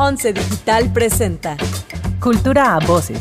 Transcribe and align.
Once 0.00 0.32
Digital 0.32 0.92
presenta 0.92 1.56
Cultura 2.20 2.76
a 2.76 2.78
Voces. 2.78 3.20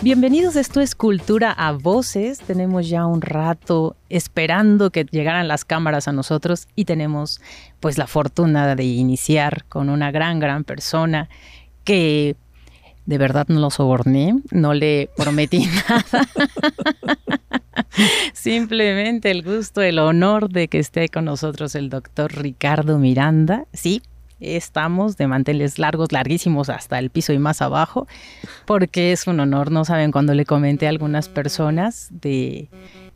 Bienvenidos, 0.00 0.56
esto 0.56 0.80
es 0.80 0.94
Cultura 0.94 1.52
a 1.52 1.72
Voces. 1.72 2.38
Tenemos 2.38 2.88
ya 2.88 3.04
un 3.04 3.20
rato 3.20 3.96
esperando 4.08 4.88
que 4.88 5.04
llegaran 5.04 5.46
las 5.46 5.66
cámaras 5.66 6.08
a 6.08 6.12
nosotros 6.12 6.68
y 6.74 6.86
tenemos 6.86 7.42
pues 7.80 7.98
la 7.98 8.06
fortuna 8.06 8.74
de 8.74 8.84
iniciar 8.84 9.66
con 9.66 9.90
una 9.90 10.10
gran, 10.10 10.40
gran 10.40 10.64
persona 10.64 11.28
que 11.84 12.34
de 13.06 13.18
verdad 13.18 13.46
no 13.48 13.60
lo 13.60 13.70
soborné, 13.70 14.40
no 14.50 14.74
le 14.74 15.10
prometí 15.16 15.66
nada. 15.88 16.28
Simplemente 18.32 19.30
el 19.30 19.42
gusto, 19.42 19.82
el 19.82 19.98
honor 19.98 20.48
de 20.48 20.68
que 20.68 20.78
esté 20.78 21.08
con 21.08 21.26
nosotros 21.26 21.74
el 21.74 21.90
doctor 21.90 22.32
Ricardo 22.34 22.98
Miranda. 22.98 23.66
Sí, 23.72 24.02
estamos 24.40 25.16
de 25.16 25.26
manteles 25.26 25.78
largos, 25.78 26.12
larguísimos 26.12 26.68
hasta 26.68 26.98
el 26.98 27.10
piso 27.10 27.32
y 27.32 27.38
más 27.38 27.62
abajo, 27.62 28.06
porque 28.66 29.12
es 29.12 29.26
un 29.26 29.40
honor. 29.40 29.70
No 29.70 29.84
saben 29.84 30.12
cuando 30.12 30.34
le 30.34 30.44
comenté 30.44 30.86
a 30.86 30.90
algunas 30.90 31.28
personas 31.28 32.08
de 32.10 32.68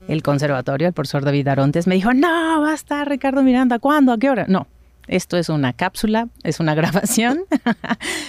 el 0.06 0.22
conservatorio, 0.22 0.88
el 0.88 0.94
profesor 0.94 1.24
David 1.24 1.48
Arontes 1.48 1.86
me 1.86 1.94
dijo, 1.94 2.14
no, 2.14 2.62
va 2.62 2.70
a 2.70 2.74
estar 2.74 3.08
Ricardo 3.08 3.42
Miranda, 3.42 3.78
¿cuándo? 3.78 4.12
¿A 4.12 4.18
qué 4.18 4.30
hora? 4.30 4.46
No, 4.48 4.66
esto 5.08 5.36
es 5.36 5.48
una 5.48 5.72
cápsula, 5.72 6.28
es 6.44 6.60
una 6.60 6.74
grabación, 6.76 7.40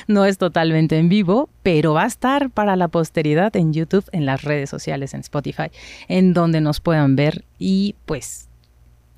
no 0.08 0.26
es 0.26 0.38
totalmente 0.38 0.98
en 0.98 1.10
vivo, 1.10 1.50
pero 1.64 1.94
va 1.94 2.04
a 2.04 2.08
estar 2.08 2.50
para 2.50 2.76
la 2.76 2.88
posteridad 2.88 3.56
en 3.56 3.74
YouTube, 3.74 4.06
en 4.12 4.26
las 4.26 4.44
redes 4.44 4.70
sociales, 4.70 5.14
en 5.14 5.22
Spotify, 5.22 5.72
en 6.08 6.34
donde 6.34 6.62
nos 6.62 6.80
puedan 6.80 7.16
ver 7.16 7.46
y 7.58 7.96
pues 8.06 8.50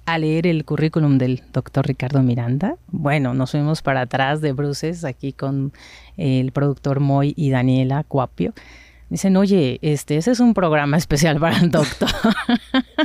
a 0.05 0.17
leer 0.17 0.47
el 0.47 0.65
currículum 0.65 1.17
del 1.17 1.43
doctor 1.53 1.87
Ricardo 1.87 2.21
Miranda. 2.23 2.75
Bueno, 2.87 3.33
nos 3.33 3.51
fuimos 3.51 3.81
para 3.81 4.01
atrás 4.01 4.41
de 4.41 4.51
bruces 4.51 5.05
aquí 5.05 5.31
con 5.31 5.73
el 6.17 6.51
productor 6.51 6.99
Moy 6.99 7.33
y 7.37 7.51
Daniela 7.51 8.03
Cuapio. 8.03 8.53
Dicen, 9.11 9.35
oye, 9.35 9.77
este, 9.81 10.15
ese 10.15 10.31
es 10.31 10.39
un 10.39 10.53
programa 10.53 10.95
especial 10.97 11.37
para 11.37 11.57
el 11.57 11.69
doctor. 11.69 12.09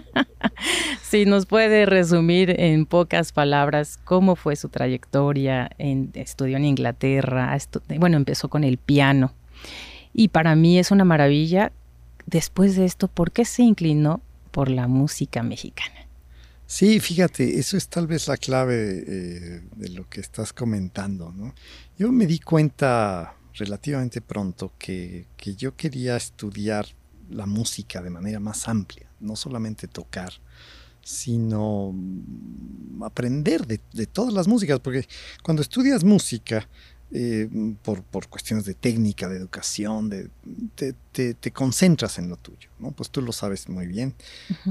si 1.02 1.26
nos 1.26 1.46
puede 1.46 1.84
resumir 1.84 2.54
en 2.60 2.86
pocas 2.86 3.32
palabras 3.32 3.98
cómo 4.04 4.36
fue 4.36 4.54
su 4.54 4.68
trayectoria, 4.68 5.68
en, 5.78 6.12
estudió 6.14 6.58
en 6.58 6.64
Inglaterra, 6.64 7.58
bueno, 7.98 8.16
empezó 8.16 8.48
con 8.48 8.62
el 8.62 8.78
piano. 8.78 9.34
Y 10.14 10.28
para 10.28 10.54
mí 10.54 10.78
es 10.78 10.92
una 10.92 11.04
maravilla, 11.04 11.72
después 12.24 12.76
de 12.76 12.84
esto, 12.84 13.08
¿por 13.08 13.32
qué 13.32 13.44
se 13.44 13.64
inclinó 13.64 14.20
por 14.52 14.70
la 14.70 14.86
música 14.86 15.42
mexicana? 15.42 16.06
Sí, 16.66 17.00
fíjate, 17.00 17.58
eso 17.58 17.76
es 17.76 17.88
tal 17.88 18.06
vez 18.06 18.28
la 18.28 18.36
clave 18.36 19.04
eh, 19.06 19.62
de 19.74 19.88
lo 19.88 20.08
que 20.08 20.20
estás 20.20 20.52
comentando, 20.52 21.32
¿no? 21.32 21.52
Yo 21.98 22.12
me 22.12 22.26
di 22.26 22.38
cuenta 22.38 23.35
relativamente 23.56 24.20
pronto 24.20 24.72
que, 24.78 25.26
yo 25.56 25.76
quería 25.76 26.16
estudiar 26.16 26.86
la 27.30 27.46
música 27.46 28.02
de 28.02 28.10
manera 28.10 28.40
más 28.40 28.68
amplia, 28.68 29.10
no 29.20 29.34
solamente 29.34 29.88
tocar, 29.88 30.32
sino 31.02 31.92
mm, 31.92 33.02
aprender 33.02 33.66
de, 33.66 33.80
de, 33.92 34.06
todas 34.06 34.32
las 34.32 34.46
músicas, 34.46 34.80
porque 34.80 35.06
cuando 35.42 35.62
estudias 35.62 36.04
música, 36.04 36.68
eh, 37.12 37.48
por, 37.82 38.02
por, 38.02 38.28
cuestiones 38.28 38.64
de 38.64 38.74
técnica, 38.74 39.28
de 39.28 39.36
educación, 39.36 40.10
de, 40.10 40.28
te, 40.74 41.34
te, 41.34 41.50
concentras 41.52 42.18
en 42.18 42.28
lo 42.28 42.36
tuyo, 42.36 42.68
¿no? 42.80 42.90
Pues 42.90 43.10
tú 43.10 43.22
lo 43.22 43.32
sabes 43.32 43.68
muy 43.68 43.86
bien. 43.86 44.14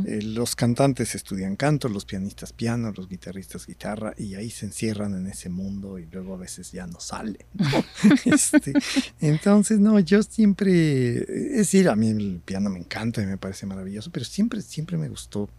Eh, 0.05 0.21
los 0.21 0.53
cantantes 0.55 1.15
estudian 1.15 1.55
canto, 1.55 1.87
los 1.87 2.03
pianistas 2.03 2.51
piano, 2.51 2.91
los 2.95 3.07
guitarristas 3.07 3.65
guitarra, 3.65 4.13
y 4.17 4.35
ahí 4.35 4.49
se 4.49 4.65
encierran 4.65 5.15
en 5.15 5.27
ese 5.27 5.47
mundo 5.49 5.97
y 5.97 6.07
luego 6.11 6.33
a 6.33 6.37
veces 6.37 6.73
ya 6.73 6.85
no 6.87 6.99
salen. 6.99 7.37
este, 8.25 8.73
entonces, 9.21 9.79
no, 9.79 9.97
yo 10.01 10.21
siempre, 10.21 11.19
es 11.19 11.57
decir, 11.57 11.87
a 11.87 11.95
mí 11.95 12.09
el 12.09 12.41
piano 12.43 12.69
me 12.69 12.79
encanta 12.79 13.21
y 13.21 13.25
me 13.25 13.37
parece 13.37 13.65
maravilloso, 13.65 14.11
pero 14.11 14.25
siempre, 14.25 14.61
siempre 14.61 14.97
me 14.97 15.07
gustó 15.07 15.49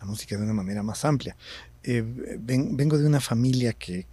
la 0.00 0.06
música 0.06 0.36
de 0.36 0.42
una 0.42 0.54
manera 0.54 0.82
más 0.82 1.04
amplia. 1.04 1.36
Eh, 1.86 2.02
vengo 2.40 2.96
de 2.98 3.06
una 3.06 3.20
familia 3.20 3.74
que, 3.74 4.06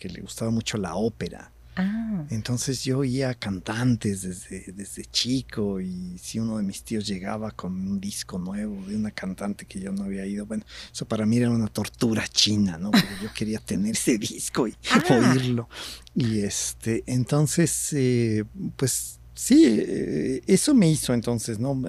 le 0.00 0.20
gustaba 0.20 0.50
mucho 0.50 0.78
la 0.78 0.96
ópera. 0.96 1.52
Ah. 1.76 2.24
Entonces 2.30 2.84
yo 2.84 2.98
oía 2.98 3.34
cantantes 3.34 4.22
desde, 4.22 4.72
desde 4.72 5.04
chico 5.06 5.80
y 5.80 6.16
si 6.18 6.38
uno 6.38 6.58
de 6.58 6.62
mis 6.62 6.84
tíos 6.84 7.04
llegaba 7.04 7.50
con 7.50 7.72
un 7.72 8.00
disco 8.00 8.38
nuevo 8.38 8.80
de 8.86 8.94
una 8.94 9.10
cantante 9.10 9.66
que 9.66 9.80
yo 9.80 9.90
no 9.92 10.04
había 10.04 10.24
ido, 10.24 10.46
bueno, 10.46 10.64
eso 10.92 11.04
para 11.06 11.26
mí 11.26 11.38
era 11.38 11.50
una 11.50 11.66
tortura 11.66 12.28
china, 12.28 12.78
¿no? 12.78 12.92
Porque 12.92 13.14
yo 13.22 13.32
quería 13.34 13.58
tener 13.64 13.92
ese 13.92 14.18
disco 14.18 14.68
y 14.68 14.74
ah. 14.90 15.32
oírlo. 15.32 15.68
Y 16.14 16.40
este, 16.40 17.02
entonces, 17.06 17.92
eh, 17.92 18.44
pues 18.76 19.18
sí, 19.34 19.64
eh, 19.66 20.42
eso 20.46 20.74
me 20.74 20.88
hizo 20.88 21.12
entonces, 21.14 21.58
¿no? 21.58 21.80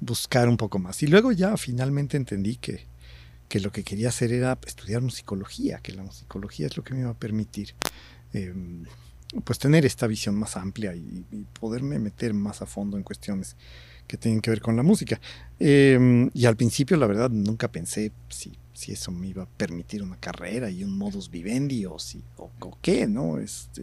buscar 0.00 0.48
un 0.48 0.56
poco 0.56 0.78
más. 0.78 1.02
Y 1.02 1.06
luego 1.06 1.32
ya 1.32 1.56
finalmente 1.56 2.16
entendí 2.16 2.56
que, 2.56 2.86
que 3.50 3.58
lo 3.58 3.72
que 3.72 3.82
quería 3.82 4.10
hacer 4.10 4.32
era 4.32 4.56
estudiar 4.64 5.02
musicología, 5.02 5.80
que 5.82 5.92
la 5.92 6.04
musicología 6.04 6.68
es 6.68 6.76
lo 6.76 6.84
que 6.84 6.94
me 6.94 7.00
iba 7.00 7.10
a 7.10 7.18
permitir 7.18 7.74
em, 8.32 8.84
pues 9.44 9.58
tener 9.58 9.84
esta 9.84 10.06
visión 10.06 10.36
más 10.36 10.56
amplia 10.56 10.94
y, 10.94 11.24
poderme 11.58 11.98
meter 11.98 12.32
más 12.32 12.62
a 12.62 12.66
fondo 12.66 12.96
en 12.96 13.02
cuestiones 13.02 13.56
que 14.06 14.16
tienen 14.16 14.40
que 14.40 14.50
ver 14.50 14.60
con 14.60 14.76
la 14.76 14.84
música. 14.84 15.20
Em, 15.58 16.30
y 16.32 16.46
al 16.46 16.56
principio, 16.56 16.96
la 16.96 17.08
verdad, 17.08 17.28
nunca 17.28 17.66
pensé 17.72 18.12
si, 18.28 18.52
si 18.72 18.92
eso 18.92 19.10
me 19.10 19.26
iba 19.26 19.42
a 19.42 19.48
permitir 19.48 20.00
una 20.04 20.16
carrera 20.16 20.70
y 20.70 20.84
un 20.84 20.96
modus 20.96 21.28
vivendi 21.28 21.84
o, 21.86 21.98
si, 21.98 22.22
o, 22.36 22.52
o 22.60 22.78
qué, 22.80 23.08
¿no? 23.08 23.38
Este, 23.38 23.82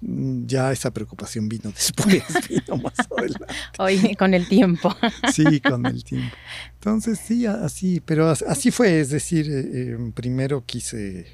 ya 0.00 0.72
esa 0.72 0.92
preocupación 0.92 1.48
vino 1.48 1.70
después, 1.70 2.22
vino 2.48 2.76
más 2.82 2.94
adelante. 3.16 3.46
Hoy 3.78 4.14
con 4.16 4.34
el 4.34 4.48
tiempo. 4.48 4.94
Sí, 5.32 5.60
con 5.60 5.86
el 5.86 6.04
tiempo. 6.04 6.34
Entonces 6.74 7.18
sí, 7.18 7.46
así, 7.46 8.00
pero 8.00 8.28
así 8.28 8.70
fue, 8.70 9.00
es 9.00 9.10
decir, 9.10 9.50
eh, 9.50 9.90
em, 9.92 10.12
primero 10.12 10.64
quise, 10.64 11.26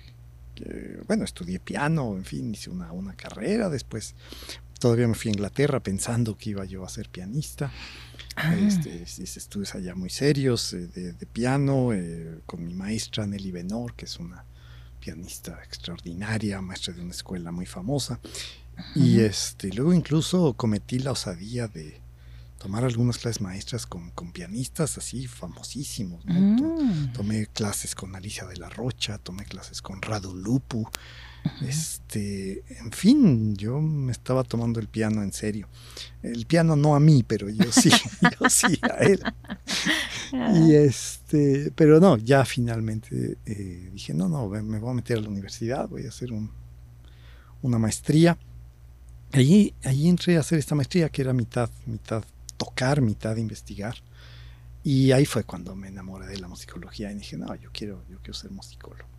bueno, 1.07 1.25
estudié 1.25 1.59
piano, 1.61 2.17
en 2.17 2.25
fin, 2.25 2.53
hice 2.53 2.71
una, 2.71 2.93
una, 2.93 3.15
carrera, 3.15 3.69
después 3.69 4.15
todavía 4.79 5.09
me 5.09 5.15
fui 5.15 5.31
a 5.31 5.33
Inglaterra 5.33 5.81
pensando 5.81 6.37
que 6.37 6.51
iba 6.51 6.65
yo 6.65 6.85
a 6.85 6.89
ser 6.89 7.09
pianista. 7.09 7.73
Ah. 8.37 8.55
Este, 8.57 9.05
hice 9.05 9.39
estudios 9.39 9.75
allá 9.75 9.95
muy 9.95 10.11
serios 10.11 10.73
eh, 10.73 10.89
de, 10.89 11.13
de, 11.13 11.27
piano 11.27 11.93
eh, 11.93 12.41
con 12.47 12.65
mi 12.65 12.75
maestra 12.75 13.27
Nelly 13.27 13.53
Benor, 13.53 13.95
que 13.95 14.07
es 14.07 14.19
una 14.19 14.45
pianista 15.05 15.61
extraordinaria, 15.63 16.63
maestra 16.63 16.95
de 16.95 17.03
una 17.03 17.11
escuela 17.11 17.53
muy 17.53 17.67
famosa. 17.67 18.21
Y 18.95 19.21
este, 19.21 19.71
luego 19.73 19.93
incluso 19.93 20.55
cometí 20.55 20.99
la 20.99 21.13
osadía 21.13 21.69
de 21.69 22.01
tomar 22.59 22.85
algunas 22.85 23.19
clases 23.19 23.43
maestras 23.43 23.87
con, 23.87 24.11
pianistas 24.33 24.97
así 24.97 25.27
famosísimos. 25.27 26.25
Mm. 26.25 27.13
Tomé 27.13 27.47
clases 27.49 27.95
con 27.95 28.17
Alicia 28.17 28.47
de 28.47 28.57
la 28.57 28.71
Rocha, 28.71 29.19
tomé 29.19 29.45
clases 29.45 29.83
con 29.83 30.01
Radu 30.01 30.35
Lupu. 30.35 30.89
Este, 31.61 32.65
en 32.81 32.91
fin, 32.93 33.57
yo 33.57 33.81
me 33.81 34.13
estaba 34.13 34.45
tomando 34.45 34.81
el 34.81 34.89
piano 34.89 35.23
en 35.23 35.33
serio. 35.33 35.69
El 36.23 36.47
piano 36.47 36.75
no 36.75 36.95
a 36.95 37.01
mí, 37.01 37.23
pero 37.23 37.49
yo 37.51 37.71
sí, 37.71 37.91
yo 38.41 38.49
sí 38.49 38.79
a 38.83 38.97
él. 39.05 39.23
y 40.33 40.75
este, 40.75 41.71
pero 41.75 42.01
no, 42.01 42.17
ya 42.17 42.45
finalmente 42.45 43.39
eh, 43.45 43.91
dije, 43.93 44.15
no, 44.15 44.29
no, 44.29 44.49
me 44.49 44.79
voy 44.79 44.91
a 44.91 44.95
meter 44.95 45.19
a 45.19 45.21
la 45.21 45.29
universidad, 45.29 45.89
voy 45.89 46.07
a 46.07 46.09
hacer 46.09 46.33
un, 46.33 46.51
una 47.63 47.79
maestría. 47.79 48.39
Allí, 49.33 49.75
allí 49.85 50.09
entré 50.09 50.37
a 50.37 50.41
hacer 50.41 50.59
esta 50.59 50.75
maestría 50.75 51.09
que 51.09 51.23
era 51.23 51.33
mitad, 51.33 51.69
mitad 51.87 52.25
tocar, 52.57 53.01
mitad 53.01 53.37
investigar. 53.37 53.97
Y 54.83 55.13
ahí 55.13 55.25
fue 55.25 55.45
cuando 55.45 55.75
me 55.75 55.89
enamoré 55.89 56.27
de 56.27 56.39
la 56.39 56.49
musicología 56.49 57.11
y 57.11 57.17
dije, 57.17 57.37
no, 57.37 57.55
yo 57.55 57.71
quiero, 57.73 58.05
yo 58.09 58.19
quiero 58.19 58.35
ser 58.35 58.51
musicólogo. 58.51 59.14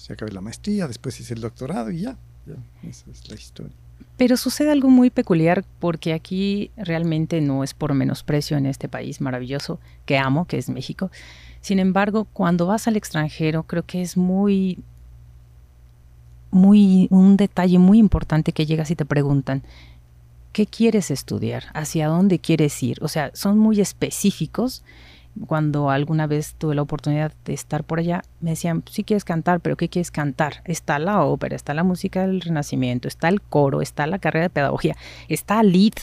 Se 0.00 0.14
acabé 0.14 0.32
la 0.32 0.40
maestría, 0.40 0.88
después 0.88 1.20
hice 1.20 1.34
el 1.34 1.42
doctorado 1.42 1.90
y 1.90 2.00
ya, 2.00 2.16
ya, 2.46 2.88
esa 2.88 3.10
es 3.10 3.28
la 3.28 3.34
historia. 3.34 3.76
Pero 4.16 4.38
sucede 4.38 4.72
algo 4.72 4.88
muy 4.88 5.10
peculiar 5.10 5.62
porque 5.78 6.14
aquí 6.14 6.70
realmente 6.78 7.42
no 7.42 7.62
es 7.62 7.74
por 7.74 7.92
menosprecio 7.92 8.56
en 8.56 8.64
este 8.64 8.88
país 8.88 9.20
maravilloso 9.20 9.78
que 10.06 10.16
amo, 10.16 10.46
que 10.46 10.56
es 10.56 10.70
México. 10.70 11.10
Sin 11.60 11.78
embargo, 11.78 12.24
cuando 12.32 12.64
vas 12.64 12.88
al 12.88 12.96
extranjero, 12.96 13.64
creo 13.64 13.84
que 13.84 14.00
es 14.00 14.16
muy, 14.16 14.78
muy, 16.50 17.06
un 17.10 17.36
detalle 17.36 17.78
muy 17.78 17.98
importante 17.98 18.52
que 18.52 18.64
llegas 18.64 18.90
y 18.90 18.96
te 18.96 19.04
preguntan, 19.04 19.62
¿qué 20.54 20.64
quieres 20.66 21.10
estudiar? 21.10 21.64
¿Hacia 21.74 22.08
dónde 22.08 22.38
quieres 22.38 22.82
ir? 22.82 22.96
O 23.02 23.08
sea, 23.08 23.30
son 23.34 23.58
muy 23.58 23.82
específicos 23.82 24.82
cuando 25.46 25.90
alguna 25.90 26.26
vez 26.26 26.54
tuve 26.56 26.74
la 26.74 26.82
oportunidad 26.82 27.32
de 27.44 27.54
estar 27.54 27.84
por 27.84 27.98
allá, 27.98 28.22
me 28.40 28.50
decían, 28.50 28.82
sí 28.90 29.04
quieres 29.04 29.24
cantar, 29.24 29.60
pero 29.60 29.76
¿qué 29.76 29.88
quieres 29.88 30.10
cantar? 30.10 30.62
Está 30.64 30.98
la 30.98 31.24
ópera, 31.24 31.56
está 31.56 31.72
la 31.74 31.84
música 31.84 32.26
del 32.26 32.40
Renacimiento, 32.40 33.08
está 33.08 33.28
el 33.28 33.40
coro, 33.40 33.80
está 33.80 34.06
la 34.06 34.18
carrera 34.18 34.44
de 34.44 34.50
pedagogía, 34.50 34.96
está 35.28 35.62
lead. 35.62 35.94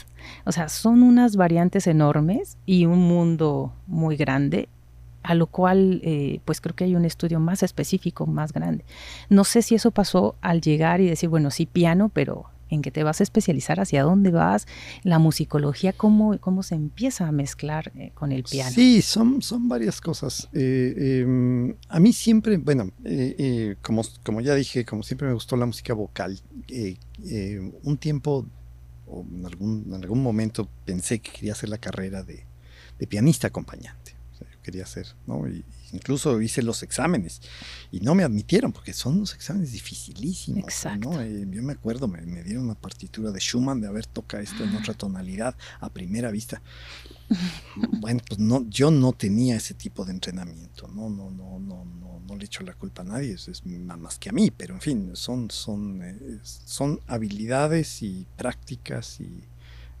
O 0.44 0.52
sea, 0.52 0.68
son 0.68 1.02
unas 1.02 1.36
variantes 1.36 1.86
enormes 1.86 2.58
y 2.66 2.86
un 2.86 3.00
mundo 3.00 3.72
muy 3.86 4.16
grande. 4.16 4.68
a 5.22 5.34
lo 5.34 5.46
cual 5.46 6.00
eh, 6.04 6.40
pues 6.46 6.60
creo 6.60 6.74
que 6.74 6.84
hay 6.84 6.94
un 6.94 7.04
estudio 7.04 7.38
más 7.38 7.62
específico, 7.62 8.26
más 8.26 8.52
grande. 8.52 8.84
No 9.28 9.44
sé 9.44 9.60
si 9.62 9.74
eso 9.74 9.90
pasó 9.90 10.36
al 10.40 10.60
llegar 10.62 11.00
y 11.00 11.08
decir, 11.08 11.28
bueno, 11.28 11.50
sí, 11.50 11.66
piano, 11.66 12.08
pero 12.08 12.46
en 12.70 12.82
qué 12.82 12.90
te 12.90 13.02
vas 13.02 13.20
a 13.20 13.22
especializar, 13.22 13.80
hacia 13.80 14.02
dónde 14.02 14.30
vas, 14.30 14.66
la 15.02 15.18
musicología, 15.18 15.92
cómo, 15.92 16.38
cómo 16.38 16.62
se 16.62 16.74
empieza 16.74 17.26
a 17.26 17.32
mezclar 17.32 17.92
eh, 17.96 18.12
con 18.14 18.32
el 18.32 18.44
piano. 18.44 18.70
Sí, 18.70 19.02
son, 19.02 19.42
son 19.42 19.68
varias 19.68 20.00
cosas. 20.00 20.48
Eh, 20.52 21.22
em, 21.22 21.74
a 21.88 22.00
mí 22.00 22.12
siempre, 22.12 22.56
bueno, 22.56 22.90
eh, 23.04 23.76
como, 23.82 24.02
como 24.24 24.40
ya 24.40 24.54
dije, 24.54 24.84
como 24.84 25.02
siempre 25.02 25.28
me 25.28 25.34
gustó 25.34 25.56
la 25.56 25.66
música 25.66 25.94
vocal. 25.94 26.40
un 27.82 27.96
tiempo, 27.98 28.46
o 29.06 29.24
en 29.30 29.46
algún, 29.46 29.84
en 29.88 29.94
algún 29.94 30.22
momento, 30.22 30.68
pensé 30.84 31.20
que 31.20 31.32
quería 31.32 31.52
hacer 31.52 31.68
la 31.68 31.78
carrera 31.78 32.22
de, 32.22 32.44
de 32.98 33.06
pianista 33.06 33.48
acompañante. 33.48 34.16
O 34.32 34.36
sea, 34.36 34.48
yo 34.50 34.60
quería 34.62 34.84
hacer, 34.84 35.06
¿no? 35.26 35.48
Y, 35.48 35.64
incluso 35.92 36.40
hice 36.40 36.62
los 36.62 36.82
exámenes 36.82 37.40
y 37.90 38.00
no 38.00 38.14
me 38.14 38.24
admitieron 38.24 38.72
porque 38.72 38.92
son 38.92 39.16
unos 39.16 39.34
exámenes 39.34 39.72
dificilísimos. 39.72 40.64
Exacto. 40.64 41.20
Eh, 41.20 41.46
yo 41.50 41.62
me 41.62 41.72
acuerdo, 41.72 42.08
me, 42.08 42.22
dieron 42.42 42.64
una 42.64 42.74
partitura 42.74 43.30
de 43.30 43.40
Schumann 43.40 43.80
de 43.80 43.88
haber 43.88 44.06
tocado 44.06 44.42
esto 44.42 44.64
en 44.64 44.76
otra 44.76 44.94
tonalidad 44.94 45.56
a 45.80 45.88
primera 45.90 46.30
vista. 46.30 46.62
bueno, 48.00 48.20
pues 48.26 48.38
no, 48.38 48.68
yo 48.68 48.90
no 48.90 49.12
tenía 49.12 49.56
ese 49.56 49.74
tipo 49.74 50.04
de 50.04 50.12
entrenamiento, 50.12 50.88
no, 50.88 51.10
no, 51.10 51.30
no, 51.30 51.58
no, 51.58 51.84
no, 51.84 52.20
no 52.26 52.36
le 52.36 52.44
echo 52.44 52.64
la 52.64 52.74
culpa 52.74 53.02
a 53.02 53.04
nadie, 53.04 53.32
es, 53.32 53.48
es 53.48 53.66
más 53.66 54.18
que 54.18 54.30
a 54.30 54.32
mí, 54.32 54.50
pero 54.50 54.74
en 54.74 54.80
fin, 54.80 55.10
son, 55.14 55.50
son, 55.50 56.00
eh, 56.02 56.40
son 56.42 57.00
habilidades 57.06 58.02
y 58.02 58.26
prácticas 58.36 59.20
y 59.20 59.44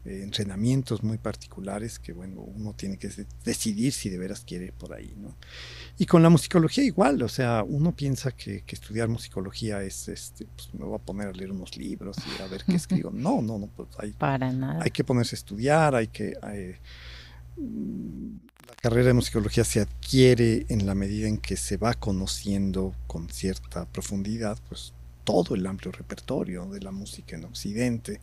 eh, 0.08 0.22
entrenamientos 0.22 1.02
muy 1.02 1.18
particulares 1.18 1.98
que, 1.98 2.14
bueno, 2.14 2.40
uno 2.40 2.72
tiene 2.72 2.96
que 2.96 3.10
decidir 3.44 3.92
si 3.92 4.08
de 4.08 4.16
veras 4.16 4.40
quiere 4.40 4.72
por 4.72 4.94
ahí, 4.94 5.14
¿no? 5.18 5.36
Y 5.98 6.06
con 6.06 6.22
la 6.22 6.30
musicología 6.30 6.82
igual, 6.82 7.22
o 7.22 7.28
sea, 7.28 7.62
uno 7.62 7.94
piensa 7.94 8.32
que, 8.32 8.64
estudiar 8.66 9.08
musicología 9.08 9.82
es, 9.82 10.08
este, 10.08 10.46
pues 10.46 10.72
me 10.72 10.86
voy 10.86 10.94
a 10.94 10.98
poner 10.98 11.28
a 11.28 11.32
leer 11.32 11.52
unos 11.52 11.76
libros 11.76 12.16
y 12.26 12.40
a 12.40 12.46
ver 12.46 12.64
qué 12.64 12.76
escribo. 12.76 13.10
No, 13.10 13.42
no, 13.42 13.58
no, 13.58 13.66
pues 13.66 13.90
hay, 13.98 14.12
Para 14.12 14.50
nada. 14.50 14.82
hay 14.82 14.90
que 14.90 15.04
ponerse 15.04 15.36
a 15.36 15.38
estudiar, 15.38 15.94
hay 15.94 16.06
que... 16.06 16.38
la 17.56 18.74
carrera 18.80 19.08
de 19.08 19.12
musicología 19.14 19.64
se 19.64 19.80
adquiere 19.80 20.64
en 20.70 20.86
la 20.86 20.94
medida 20.94 21.28
en 21.28 21.36
que 21.36 21.56
se 21.56 21.76
va 21.76 21.92
conociendo 21.92 22.94
con 23.06 23.28
cierta 23.28 23.84
profundidad, 23.84 24.56
pues 24.70 24.94
todo 25.24 25.54
el 25.54 25.66
amplio 25.66 25.92
repertorio 25.92 26.64
de 26.64 26.80
la 26.80 26.92
música 26.92 27.36
en 27.36 27.44
Occidente. 27.44 28.22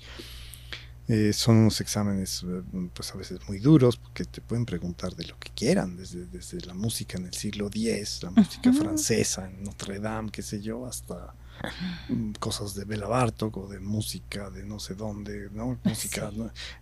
Eh, 1.08 1.34
son 1.34 1.58
unos 1.58 1.80
exámenes 1.82 2.44
eh, 2.44 2.64
pues 2.92 3.14
a 3.14 3.18
veces 3.18 3.40
muy 3.48 3.60
duros 3.60 3.96
porque 3.96 4.26
te 4.26 4.42
pueden 4.42 4.66
preguntar 4.66 5.16
de 5.16 5.26
lo 5.26 5.38
que 5.38 5.52
quieran, 5.52 5.96
desde, 5.96 6.26
desde 6.26 6.60
la 6.62 6.74
música 6.74 7.20
en 7.20 7.28
el 7.28 7.34
siglo 7.34 7.68
X, 7.68 8.24
la 8.24 8.32
música 8.32 8.74
francesa 8.74 9.48
en 9.48 9.64
Notre 9.64 10.00
Dame, 10.00 10.32
qué 10.32 10.42
sé 10.42 10.62
yo, 10.62 10.88
hasta 10.88 11.36
mm, 12.10 12.32
cosas 12.40 12.74
de 12.74 12.86
Bela 12.86 13.08
Bartok 13.08 13.56
o 13.56 13.68
de 13.68 13.80
música 13.80 14.50
de 14.50 14.66
no 14.66 14.80
sé 14.80 14.96
dónde, 14.96 15.50
¿no? 15.54 15.78
música 15.84 16.32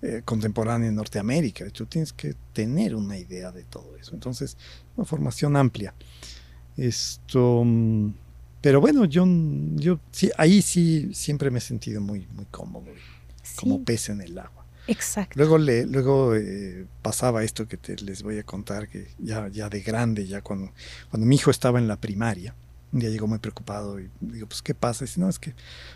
eh, 0.01 0.21
contemporánea 0.23 0.87
en 0.87 0.95
Norteamérica. 0.95 1.69
Tú 1.71 1.85
tienes 1.85 2.13
que 2.13 2.33
tener 2.53 2.95
una 2.95 3.17
idea 3.17 3.51
de 3.51 3.65
todo 3.65 3.97
eso. 3.97 4.13
Entonces, 4.13 4.55
una 4.95 5.05
formación 5.05 5.57
amplia. 5.57 5.93
Esto, 6.77 7.63
mm, 7.65 8.13
pero 8.61 8.79
bueno, 8.79 9.03
yo, 9.03 9.25
yo 9.75 9.99
sí, 10.11 10.31
ahí 10.37 10.61
sí 10.61 11.13
siempre 11.13 11.51
me 11.51 11.57
he 11.57 11.61
sentido 11.61 11.99
muy, 11.99 12.25
muy 12.33 12.45
cómodo 12.45 12.85
como 13.55 13.83
pez 13.83 14.09
en 14.09 14.21
el 14.21 14.37
agua. 14.37 14.65
Exacto. 14.87 15.35
Luego, 15.37 15.57
le, 15.57 15.85
luego 15.85 16.35
eh, 16.35 16.85
pasaba 17.01 17.43
esto 17.43 17.67
que 17.67 17.77
te, 17.77 17.95
les 17.97 18.21
voy 18.21 18.39
a 18.39 18.43
contar, 18.43 18.89
que 18.89 19.07
ya, 19.17 19.47
ya 19.47 19.69
de 19.69 19.81
grande, 19.81 20.27
ya 20.27 20.41
cuando, 20.41 20.71
cuando 21.09 21.25
mi 21.25 21.35
hijo 21.35 21.51
estaba 21.51 21.79
en 21.79 21.87
la 21.87 21.97
primaria, 21.97 22.53
un 22.91 22.99
día 22.99 23.09
llegó 23.09 23.27
muy 23.27 23.39
preocupado 23.39 23.99
y 23.99 24.09
digo, 24.19 24.47
pues, 24.47 24.61
¿qué 24.61 24.75
pasa? 24.75 25.03
Y 25.03 25.07
dice, 25.07 25.19
no, 25.19 25.29
es 25.29 25.39
que 25.39 25.55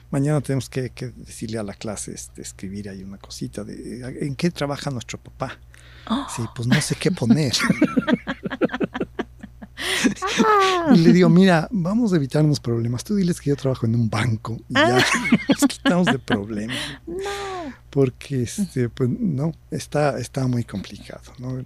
mañana 0.09 0.41
tenemos 0.41 0.69
que, 0.69 0.89
decirle 1.15 1.59
a 1.59 1.63
la 1.63 1.73
clase, 1.73 2.13
este, 2.13 2.41
escribir 2.41 2.89
ahí 2.89 3.03
una 3.03 3.17
cosita 3.17 3.63
de, 3.63 4.17
¿en 4.21 4.35
qué 4.35 4.49
trabaja 4.51 4.89
nuestro 4.89 5.19
papá? 5.19 5.59
Oh. 6.09 6.25
Sí, 6.35 6.44
pues 6.55 6.67
no 6.67 6.79
sé 6.81 6.95
qué 6.95 7.11
poner. 7.11 7.53
Ah. 10.45 10.91
Y 10.95 10.99
le 10.99 11.11
digo, 11.11 11.29
mira, 11.29 11.67
vamos 11.71 12.13
a 12.13 12.15
evitarnos 12.15 12.59
problemas. 12.59 13.03
Tú 13.03 13.15
diles 13.15 13.41
que 13.41 13.49
yo 13.49 13.55
trabajo 13.55 13.85
en 13.85 13.95
un 13.95 14.09
banco 14.09 14.57
y 14.69 14.73
ya 14.73 14.97
ah. 14.97 15.05
nos 15.49 15.67
quitamos 15.67 16.07
de 16.07 16.19
problemas. 16.19 16.77
No. 17.05 17.17
Porque, 17.89 18.44
este, 18.44 18.89
pues, 18.89 19.09
no, 19.09 19.53
está, 19.71 20.19
está 20.19 20.45
muy 20.45 20.63
complicado, 20.65 21.33
¿no? 21.39 21.63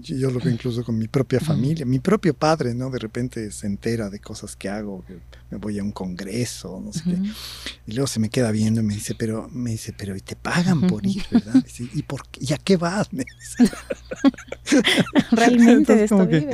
Yo 0.00 0.30
lo 0.30 0.40
veo 0.40 0.52
incluso 0.52 0.84
con 0.84 0.98
mi 0.98 1.08
propia 1.08 1.40
familia. 1.40 1.86
Mi 1.86 2.00
propio 2.00 2.34
padre, 2.34 2.74
¿no? 2.74 2.90
De 2.90 2.98
repente 2.98 3.50
se 3.52 3.66
entera 3.66 4.10
de 4.10 4.18
cosas 4.18 4.56
que 4.56 4.68
hago, 4.68 5.04
que 5.06 5.18
me 5.50 5.58
voy 5.58 5.78
a 5.78 5.84
un 5.84 5.92
congreso, 5.92 6.82
no 6.84 6.92
sé 6.92 7.04
qué. 7.04 7.16
Y 7.86 7.92
luego 7.92 8.08
se 8.08 8.18
me 8.18 8.28
queda 8.28 8.50
viendo 8.50 8.80
y 8.80 8.84
me 8.84 8.94
dice, 8.94 9.14
pero, 9.14 9.48
me 9.52 9.70
dice, 9.70 9.94
pero 9.96 10.16
y 10.16 10.20
te 10.20 10.34
pagan 10.34 10.88
por 10.88 11.06
ir, 11.06 11.24
¿verdad? 11.30 11.64
¿Y, 11.78 12.02
por 12.02 12.22
¿y 12.40 12.52
a 12.52 12.58
qué 12.58 12.76
vas? 12.76 13.12
Me 13.12 13.24
dice. 13.24 13.72
Realmente 15.32 16.04
esto 16.04 16.16
como, 16.16 16.28
que, 16.28 16.50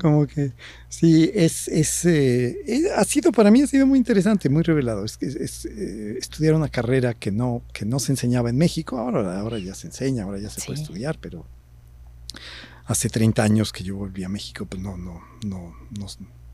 como 0.00 0.26
que 0.26 0.52
sí, 0.88 1.30
es, 1.34 1.68
es 1.68 2.04
eh, 2.04 2.90
ha 2.96 3.04
sido 3.04 3.32
para 3.32 3.50
mí 3.50 3.62
ha 3.62 3.66
sido 3.66 3.86
muy 3.86 3.98
interesante, 3.98 4.48
muy 4.48 4.62
revelado. 4.62 5.04
Es, 5.04 5.18
es 5.20 5.64
eh, 5.66 6.16
estudiar 6.18 6.54
una 6.54 6.68
carrera 6.68 7.14
que 7.14 7.30
no, 7.30 7.62
que 7.72 7.84
no 7.84 7.98
se 7.98 8.12
enseñaba 8.12 8.50
en 8.50 8.56
México, 8.56 8.98
ahora, 8.98 9.38
ahora 9.38 9.58
ya 9.58 9.74
se 9.74 9.86
enseña, 9.88 10.24
ahora 10.24 10.38
ya 10.38 10.50
se 10.50 10.60
puede 10.62 10.80
estudiar, 10.80 11.18
pero 11.20 11.46
hace 12.86 13.08
30 13.08 13.42
años 13.42 13.72
que 13.72 13.82
yo 13.82 13.96
volví 13.96 14.24
a 14.24 14.28
México, 14.28 14.66
pues 14.66 14.82
no, 14.82 14.96
no, 14.96 15.22
no, 15.44 15.74
no, 15.98 16.06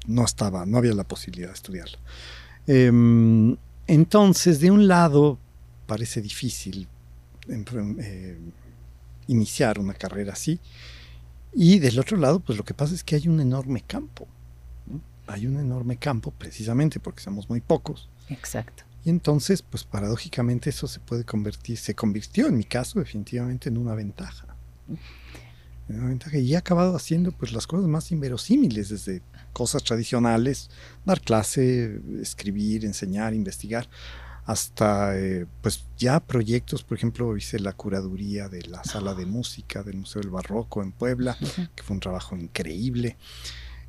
no 0.06 0.24
estaba, 0.24 0.66
no 0.66 0.78
había 0.78 0.94
la 0.94 1.04
posibilidad 1.04 1.48
de 1.48 1.54
estudiarlo. 1.54 1.98
Em, 2.66 3.56
entonces, 3.86 4.60
de 4.60 4.70
un 4.70 4.86
lado, 4.86 5.38
parece 5.86 6.22
difícil 6.22 6.86
em, 7.48 7.64
eh, 8.00 8.38
iniciar 9.26 9.78
una 9.78 9.94
carrera 9.94 10.34
así, 10.34 10.60
y 11.52 11.78
del 11.78 11.98
otro 11.98 12.16
lado, 12.16 12.40
pues 12.40 12.56
lo 12.58 12.64
que 12.64 12.74
pasa 12.74 12.94
es 12.94 13.04
que 13.04 13.16
hay 13.16 13.28
un 13.28 13.40
enorme 13.40 13.82
campo. 13.82 14.28
Hay 15.26 15.46
un 15.46 15.58
enorme 15.58 15.96
campo 15.96 16.32
precisamente 16.32 17.00
porque 17.00 17.22
somos 17.22 17.48
muy 17.48 17.60
pocos. 17.60 18.08
Exacto. 18.28 18.84
Y 19.04 19.10
entonces, 19.10 19.62
pues 19.62 19.84
paradójicamente 19.84 20.70
eso 20.70 20.86
se 20.86 21.00
puede 21.00 21.24
convertir, 21.24 21.78
se 21.78 21.94
convirtió 21.94 22.48
en 22.48 22.56
mi 22.56 22.64
caso 22.64 22.98
definitivamente 22.98 23.68
en 23.68 23.78
una 23.78 23.94
ventaja. 23.94 24.56
En 25.88 25.98
una 25.98 26.08
ventaja 26.08 26.38
y 26.38 26.52
he 26.52 26.56
acabado 26.56 26.94
haciendo 26.94 27.32
pues 27.32 27.52
las 27.52 27.66
cosas 27.66 27.86
más 27.86 28.12
inverosímiles, 28.12 28.90
desde 28.90 29.22
cosas 29.52 29.82
tradicionales, 29.82 30.70
dar 31.04 31.20
clase, 31.20 32.00
escribir, 32.20 32.84
enseñar, 32.84 33.34
investigar, 33.34 33.88
hasta 34.50 35.16
eh, 35.16 35.46
pues 35.62 35.84
ya 35.96 36.18
proyectos, 36.18 36.82
por 36.82 36.98
ejemplo, 36.98 37.36
hice 37.36 37.60
la 37.60 37.72
curaduría 37.72 38.48
de 38.48 38.62
la 38.62 38.82
sala 38.82 39.14
de 39.14 39.24
música 39.24 39.84
del 39.84 39.98
Museo 39.98 40.22
del 40.22 40.32
Barroco 40.32 40.82
en 40.82 40.90
Puebla, 40.90 41.38
que 41.76 41.84
fue 41.84 41.94
un 41.94 42.00
trabajo 42.00 42.36
increíble. 42.36 43.16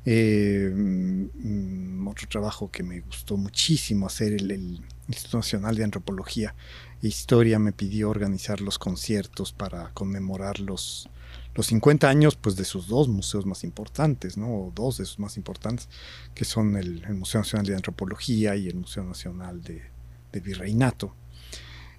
Eh, 0.04 0.72
mm, 0.72 2.06
otro 2.06 2.28
trabajo 2.28 2.70
que 2.70 2.84
me 2.84 3.00
gustó 3.00 3.36
muchísimo 3.36 4.06
hacer, 4.06 4.34
el, 4.34 4.80
Instituto 5.08 5.38
Nacional 5.38 5.74
de 5.74 5.82
Antropología 5.82 6.54
e 7.02 7.08
Historia 7.08 7.58
me 7.58 7.72
pidió 7.72 8.08
organizar 8.08 8.60
los 8.60 8.78
conciertos 8.78 9.52
para 9.52 9.90
conmemorar 9.94 10.60
los, 10.60 11.08
los 11.56 11.66
50 11.66 12.08
años 12.08 12.36
pues, 12.36 12.54
de 12.54 12.64
sus 12.64 12.86
dos 12.86 13.08
museos 13.08 13.46
más 13.46 13.64
importantes, 13.64 14.36
¿no? 14.36 14.46
o 14.46 14.72
dos 14.72 14.98
de 14.98 15.06
sus 15.06 15.18
más 15.18 15.36
importantes, 15.36 15.88
que 16.36 16.44
son 16.44 16.76
el 16.76 17.02
Museo 17.14 17.40
Nacional 17.40 17.66
de 17.66 17.74
Antropología 17.74 18.54
y 18.54 18.68
el 18.68 18.76
Museo 18.76 19.02
Nacional 19.02 19.60
de, 19.60 19.91
de 20.32 20.40
virreinato. 20.40 21.14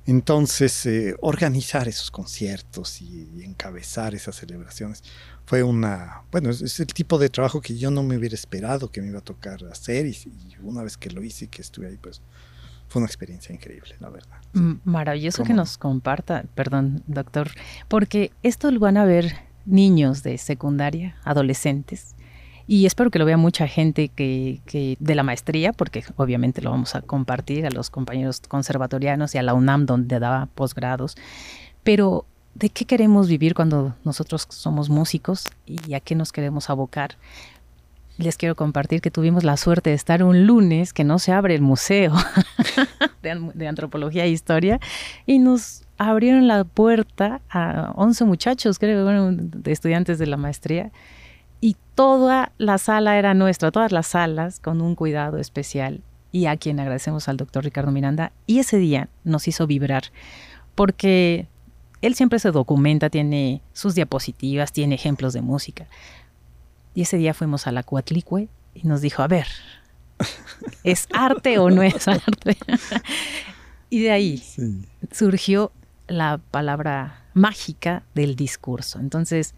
Entonces, 0.05 0.85
eh, 0.85 1.15
organizar 1.21 1.87
esos 1.87 2.11
conciertos 2.11 3.01
y, 3.01 3.43
encabezar 3.43 4.13
esas 4.13 4.35
celebraciones 4.35 5.01
fue 5.45 5.63
una, 5.63 6.23
bueno, 6.31 6.49
es, 6.49 6.79
el 6.79 6.87
tipo 6.87 7.17
de 7.17 7.29
trabajo 7.29 7.61
que 7.61 7.77
yo 7.77 7.89
no 7.89 8.03
me 8.03 8.17
hubiera 8.17 8.35
esperado 8.35 8.91
que 8.91 9.01
me 9.01 9.07
iba 9.07 9.19
a 9.19 9.23
tocar 9.23 9.63
hacer 9.71 10.05
y, 10.05 10.17
una 10.61 10.83
vez 10.83 10.97
que 10.97 11.09
lo 11.09 11.23
hice 11.23 11.45
y 11.45 11.47
que 11.47 11.61
estuve 11.61 11.87
ahí, 11.87 11.97
pues 11.97 12.21
fue 12.89 12.99
una 12.99 13.07
experiencia 13.07 13.55
increíble, 13.55 13.95
la 13.99 14.09
verdad. 14.09 14.37
Maravilloso 14.83 15.43
que 15.43 15.53
nos 15.53 15.77
comparta, 15.77 16.43
perdón, 16.53 17.01
doctor, 17.07 17.49
porque 17.87 18.31
esto 18.43 18.69
lo 18.71 18.79
van 18.79 18.97
a 18.97 19.05
ver 19.05 19.33
niños 19.65 20.21
de 20.21 20.37
secundaria, 20.37 21.15
adolescentes, 21.23 22.15
y 22.67 22.85
espero 22.85 23.11
que 23.11 23.19
lo 23.19 23.25
vea 23.25 23.37
mucha 23.37 23.67
gente 23.67 24.07
que, 24.07 24.59
que, 24.65 24.95
de 24.99 25.15
la 25.15 25.23
maestría, 25.23 25.73
porque 25.73 26.03
obviamente 26.15 26.61
lo 26.61 26.71
vamos 26.71 26.95
a 26.95 27.01
compartir 27.01 27.65
a 27.65 27.69
los 27.69 27.89
compañeros 27.89 28.41
conservatorianos 28.47 29.35
y 29.35 29.37
a 29.37 29.43
la 29.43 29.53
UNAM 29.53 29.85
donde 29.85 30.19
daba 30.19 30.47
posgrados. 30.55 31.15
Pero, 31.83 32.25
¿de 32.55 32.69
qué 32.69 32.85
queremos 32.85 33.27
vivir 33.27 33.53
cuando 33.53 33.95
nosotros 34.05 34.47
somos 34.49 34.89
músicos 34.89 35.45
y 35.65 35.93
a 35.93 35.99
qué 35.99 36.15
nos 36.15 36.31
queremos 36.31 36.69
abocar? 36.69 37.17
Les 38.17 38.37
quiero 38.37 38.55
compartir 38.55 39.01
que 39.01 39.11
tuvimos 39.11 39.43
la 39.43 39.57
suerte 39.57 39.89
de 39.89 39.95
estar 39.95 40.23
un 40.23 40.45
lunes 40.45 40.93
que 40.93 41.03
no 41.03 41.19
se 41.19 41.31
abre 41.33 41.55
el 41.55 41.61
museo 41.61 42.13
de, 43.23 43.51
de 43.53 43.67
antropología 43.67 44.23
e 44.23 44.29
historia 44.29 44.79
y 45.25 45.39
nos 45.39 45.83
abrieron 45.97 46.47
la 46.47 46.63
puerta 46.63 47.41
a 47.49 47.91
11 47.95 48.23
muchachos, 48.25 48.79
creo, 48.79 49.03
bueno, 49.03 49.31
de 49.33 49.71
estudiantes 49.71 50.17
de 50.17 50.27
la 50.27 50.37
maestría 50.37 50.91
y 51.63 51.77
toda 51.95 52.51
la 52.57 52.77
sala 52.77 53.17
era 53.17 53.33
nuestra, 53.33 53.71
todas 53.71 53.93
las 53.93 54.07
salas 54.07 54.59
con 54.59 54.81
un 54.81 54.95
cuidado 54.95 55.37
especial 55.37 56.01
y 56.29 56.47
a 56.47 56.57
quien 56.57 56.77
agradecemos 56.81 57.29
al 57.29 57.37
doctor 57.37 57.63
Ricardo 57.63 57.89
Miranda. 57.89 58.33
Y 58.45 58.59
ese 58.59 58.75
día 58.79 59.07
nos 59.23 59.47
hizo 59.47 59.65
vibrar 59.65 60.03
porque 60.75 61.47
él 62.01 62.15
siempre 62.15 62.39
se 62.39 62.51
documenta, 62.51 63.09
tiene 63.09 63.61
sus 63.71 63.95
diapositivas, 63.95 64.73
tiene 64.73 64.95
ejemplos 64.95 65.31
de 65.31 65.41
música. 65.41 65.87
Y 66.95 67.03
ese 67.03 67.15
día 67.15 67.33
fuimos 67.33 67.65
a 67.65 67.71
la 67.71 67.83
Cuatlicue 67.83 68.49
y 68.73 68.85
nos 68.85 68.99
dijo, 68.99 69.23
a 69.23 69.29
ver, 69.29 69.47
¿es 70.83 71.07
arte 71.13 71.59
o 71.59 71.69
no 71.69 71.81
es 71.81 72.09
arte? 72.09 72.57
y 73.89 74.01
de 74.01 74.11
ahí 74.11 74.43
surgió 75.13 75.71
la 76.07 76.41
palabra 76.51 77.23
mágica 77.33 78.03
del 78.15 78.35
discurso. 78.35 78.99
Entonces, 78.99 79.55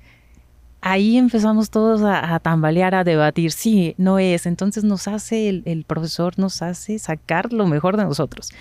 ahí 0.85 1.17
empezamos 1.17 1.71
todos 1.71 2.01
a, 2.03 2.39
tambalear, 2.39 2.93
a 2.93 3.03
debatir, 3.03 3.51
sí, 3.51 3.95
no 3.97 4.19
es. 4.19 4.45
Entonces 4.45 4.83
nos 4.83 5.07
hace, 5.07 5.49
el, 5.49 5.83
profesor 5.85 6.37
nos 6.37 6.61
hace 6.61 6.99
sacar 6.99 7.51
lo 7.51 7.65
mejor 7.65 7.97
de 7.97 8.03
nosotros. 8.03 8.51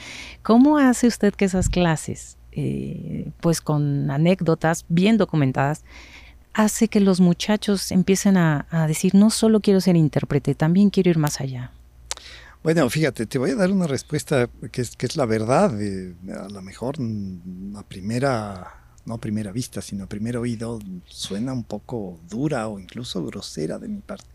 ¿Cómo 0.42 0.78
hace 0.78 1.06
usted 1.06 1.34
que 1.34 1.44
esas 1.44 1.68
clases, 1.68 2.38
eh, 2.52 3.30
pues 3.40 3.60
con 3.60 4.10
anécdotas 4.10 4.86
bien 4.88 5.18
documentadas, 5.18 5.84
hace 6.54 6.88
que 6.88 7.00
los 7.00 7.20
muchachos 7.20 7.92
empiecen 7.92 8.38
a, 8.38 8.66
decir, 8.88 9.14
no 9.14 9.28
solo 9.28 9.60
quiero 9.60 9.82
ser 9.82 9.94
intérprete, 9.94 10.54
también 10.54 10.88
quiero 10.88 11.10
ir 11.10 11.18
más 11.18 11.42
allá? 11.42 11.72
Bueno, 12.62 12.88
fíjate, 12.88 13.26
te 13.26 13.36
voy 13.36 13.50
a 13.50 13.56
dar 13.56 13.70
una 13.70 13.86
respuesta 13.86 14.48
que 14.72 14.80
es, 14.80 15.16
la 15.16 15.26
verdad. 15.26 15.78
Eh, 15.78 16.14
a 16.32 16.48
lo 16.48 16.62
mejor 16.62 16.96
a 17.76 17.82
primera, 17.82 18.83
no 19.06 19.14
a 19.14 19.18
primera 19.18 19.52
vista, 19.52 19.82
sino 19.82 20.04
a 20.04 20.08
primer 20.08 20.36
oído, 20.36 20.78
suena 21.06 21.52
un 21.52 21.64
poco 21.64 22.20
dura 22.28 22.68
o 22.68 22.78
incluso 22.78 23.24
grosera 23.24 23.78
de 23.78 23.88
mi 23.88 24.00
parte. 24.00 24.28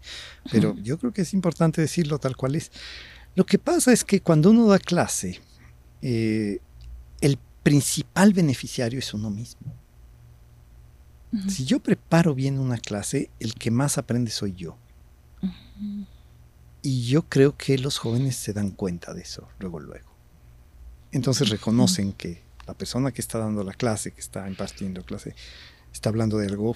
Pero 0.52 0.76
yo 0.78 0.98
creo 1.00 1.12
que 1.12 1.24
es 1.24 1.34
importante 1.34 1.82
decirlo 1.82 2.20
tal 2.20 2.36
cual 2.36 2.56
es. 2.56 2.72
Lo 3.36 3.46
que 3.46 3.58
pasa 3.58 3.92
es 3.92 4.04
que 4.04 4.22
cuando 4.22 4.52
uno 4.52 4.68
da 4.68 4.80
clase, 4.80 5.40
eh, 6.02 6.60
el 7.22 7.40
principal 7.64 8.34
beneficiario 8.34 9.00
es 9.00 9.14
uno 9.14 9.30
mismo. 9.30 9.74
Si 11.48 11.64
yo 11.64 11.80
preparo 11.80 12.34
bien 12.34 12.58
una 12.58 12.80
clase, 12.80 13.30
el 13.40 13.54
que 13.54 13.70
más 13.70 14.00
aprende 14.00 14.32
soy 14.32 14.54
yo. 14.54 14.78
Y 16.82 17.06
yo 17.06 17.22
creo 17.24 17.56
que 17.56 17.78
los 17.78 18.00
jóvenes 18.00 18.36
se 18.36 18.52
dan 18.52 18.72
cuenta 18.72 19.14
de 19.14 19.22
eso, 19.22 19.48
luego, 19.60 19.80
luego. 19.80 20.10
Entonces 21.12 21.50
reconocen 21.50 22.14
que 22.14 22.42
la 22.70 22.78
persona 22.78 23.12
que 23.12 23.22
está 23.22 23.40
dando 23.40 23.64
la 23.64 23.74
clase, 23.74 24.12
que 24.12 24.22
está 24.22 24.48
impartiendo 24.48 25.04
clase, 25.04 25.36
está 25.92 26.10
hablando 26.10 26.38
de 26.38 26.48
algo 26.48 26.76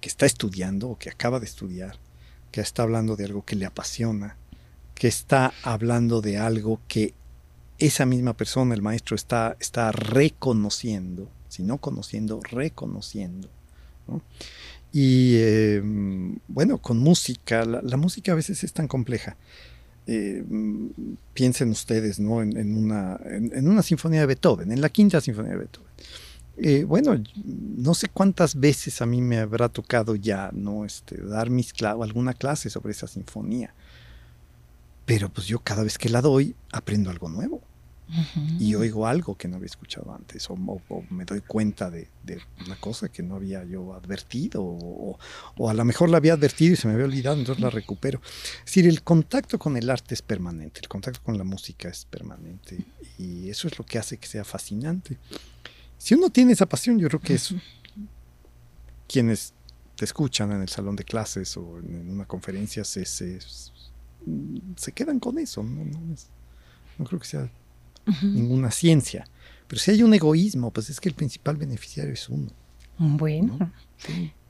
que 0.00 0.08
está 0.08 0.26
estudiando 0.26 0.88
o 0.88 0.98
que 0.98 1.10
acaba 1.10 1.40
de 1.40 1.46
estudiar, 1.46 1.98
que 2.52 2.60
está 2.60 2.82
hablando 2.82 3.16
de 3.16 3.24
algo 3.24 3.44
que 3.44 3.56
le 3.56 3.66
apasiona, 3.66 4.36
que 4.94 5.08
está 5.08 5.52
hablando 5.62 6.20
de 6.20 6.38
algo 6.38 6.80
que 6.88 7.14
esa 7.78 8.06
misma 8.06 8.34
persona, 8.34 8.74
el 8.74 8.82
maestro, 8.82 9.14
está, 9.14 9.56
está 9.60 9.92
reconociendo 9.92 11.28
sino 11.56 11.78
conociendo, 11.78 12.40
reconociendo. 12.42 13.48
Y 14.92 15.36
em, 15.38 16.38
bueno, 16.48 16.78
con 16.78 16.98
música, 16.98 17.64
la, 17.64 17.96
música 17.96 18.32
a 18.32 18.34
veces 18.34 18.62
es 18.62 18.74
tan 18.74 18.88
compleja. 18.88 19.36
Eh, 20.08 20.44
piensen 21.34 21.70
ustedes 21.70 22.20
¿no? 22.20 22.40
en, 22.40 22.76
una, 22.76 23.18
en, 23.24 23.68
una 23.68 23.82
sinfonía 23.82 24.20
de 24.20 24.26
Beethoven, 24.26 24.70
en 24.70 24.80
la 24.80 24.88
quinta 24.88 25.20
sinfonía 25.20 25.52
de 25.52 25.58
Beethoven. 25.58 25.90
Eh, 26.58 26.84
bueno, 26.84 27.22
no 27.44 27.92
sé 27.92 28.08
cuántas 28.08 28.58
veces 28.58 29.02
a 29.02 29.06
mí 29.06 29.20
me 29.20 29.38
habrá 29.38 29.68
tocado 29.68 30.14
ya 30.14 30.50
no 30.54 30.84
este, 30.84 31.20
dar 31.22 31.50
mis 31.50 31.74
alguna 31.82 32.32
clase 32.32 32.70
sobre 32.70 32.92
esa 32.92 33.06
sinfonía, 33.06 33.74
pero 35.04 35.28
pues 35.28 35.46
yo 35.48 35.58
cada 35.58 35.82
vez 35.82 35.98
que 35.98 36.08
la 36.08 36.22
doy 36.22 36.54
aprendo 36.72 37.10
algo 37.10 37.28
nuevo 37.28 37.60
y 38.60 38.74
oigo 38.76 39.06
algo 39.06 39.36
que 39.36 39.48
no 39.48 39.56
había 39.56 39.66
escuchado 39.66 40.14
antes, 40.14 40.48
o, 40.48 40.56
me 41.10 41.24
doy 41.24 41.40
cuenta 41.40 41.90
de, 41.90 42.08
una 42.64 42.76
cosa 42.76 43.08
que 43.08 43.22
no 43.22 43.36
había 43.36 43.64
yo 43.64 43.94
advertido, 43.94 44.62
o, 44.62 45.18
a 45.68 45.74
lo 45.74 45.84
mejor 45.84 46.08
la 46.08 46.18
había 46.18 46.34
advertido 46.34 46.74
y 46.74 46.76
se 46.76 46.86
me 46.86 46.94
había 46.94 47.06
olvidado, 47.06 47.38
entonces 47.38 47.62
la 47.62 47.70
recupero. 47.70 48.20
Es 48.60 48.66
decir, 48.66 48.86
el 48.86 49.02
contacto 49.02 49.58
con 49.58 49.76
el 49.76 49.90
arte 49.90 50.14
es 50.14 50.22
permanente, 50.22 50.80
el 50.80 50.88
contacto 50.88 51.20
con 51.22 51.36
la 51.36 51.44
música 51.44 51.88
es 51.88 52.04
permanente, 52.04 52.78
y 53.18 53.48
eso 53.50 53.66
es 53.66 53.78
lo 53.78 53.84
que 53.84 53.98
hace 53.98 54.18
que 54.18 54.28
sea 54.28 54.44
fascinante. 54.44 55.18
Si 55.98 56.14
uno 56.14 56.30
tiene 56.30 56.52
esa 56.52 56.66
pasión, 56.66 56.98
yo 56.98 57.08
creo 57.08 57.20
que 57.20 57.34
es 57.34 57.54
quienes 59.08 59.52
te 59.96 60.04
escuchan 60.04 60.52
en 60.52 60.62
el 60.62 60.68
salón 60.68 60.94
de 60.94 61.04
clases 61.04 61.56
o 61.56 61.78
en 61.78 62.10
una 62.10 62.26
conferencia 62.26 62.84
se, 62.84 63.04
se, 63.06 64.92
quedan 64.92 65.18
con 65.18 65.38
eso. 65.38 65.62
no 65.62 67.04
creo 67.04 67.18
que 67.18 67.26
sea 67.26 67.50
ninguna 68.22 68.70
ciencia. 68.70 69.26
Pero 69.66 69.80
si 69.80 69.90
hay 69.90 70.02
un 70.02 70.14
egoísmo, 70.14 70.70
pues 70.70 70.90
es 70.90 71.00
que 71.00 71.08
el 71.08 71.14
principal 71.14 71.56
beneficiario 71.56 72.12
es 72.12 72.28
uno. 72.28 72.50
Bueno. 72.98 73.70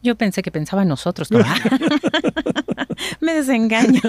Yo 0.02 0.16
pensé 0.16 0.42
que 0.42 0.50
pensaba 0.50 0.82
en 0.82 0.88
nosotros. 0.88 1.28
Me 3.20 3.34
desengaño. 3.34 4.00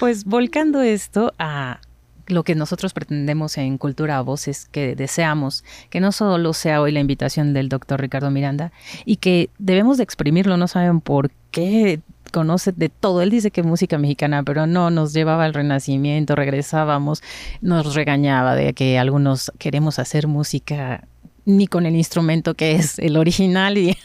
pues 0.00 0.24
volcando 0.24 0.82
esto 0.82 1.34
a 1.38 1.80
lo 2.28 2.44
que 2.44 2.54
nosotros 2.54 2.92
pretendemos 2.92 3.56
en 3.58 3.78
Cultura 3.78 4.18
a 4.18 4.22
Voces, 4.22 4.68
que 4.70 4.94
deseamos 4.94 5.64
que 5.90 6.00
no 6.00 6.12
solo 6.12 6.52
sea 6.52 6.80
hoy 6.80 6.92
la 6.92 7.00
invitación 7.00 7.54
del 7.54 7.68
doctor 7.68 8.00
Ricardo 8.00 8.30
Miranda 8.30 8.70
y 9.04 9.16
que 9.16 9.50
debemos 9.58 9.96
de 9.96 10.04
exprimirlo, 10.04 10.56
no 10.56 10.68
saben 10.68 11.00
por 11.00 11.30
qué 11.50 12.00
conoce 12.28 12.72
de 12.72 12.88
todo. 12.88 13.22
Él 13.22 13.30
dice 13.30 13.50
que 13.50 13.62
música 13.62 13.98
mexicana, 13.98 14.42
pero 14.42 14.66
no, 14.66 14.90
nos 14.90 15.12
llevaba 15.12 15.44
al 15.44 15.54
renacimiento, 15.54 16.34
regresábamos, 16.34 17.22
nos 17.60 17.94
regañaba 17.94 18.54
de 18.54 18.72
que 18.74 18.98
algunos 18.98 19.52
queremos 19.58 19.98
hacer 19.98 20.26
música 20.26 21.04
ni 21.48 21.66
con 21.66 21.86
el 21.86 21.96
instrumento 21.96 22.52
que 22.52 22.72
es 22.72 22.98
el 22.98 23.16
original 23.16 23.78
y, 23.78 23.96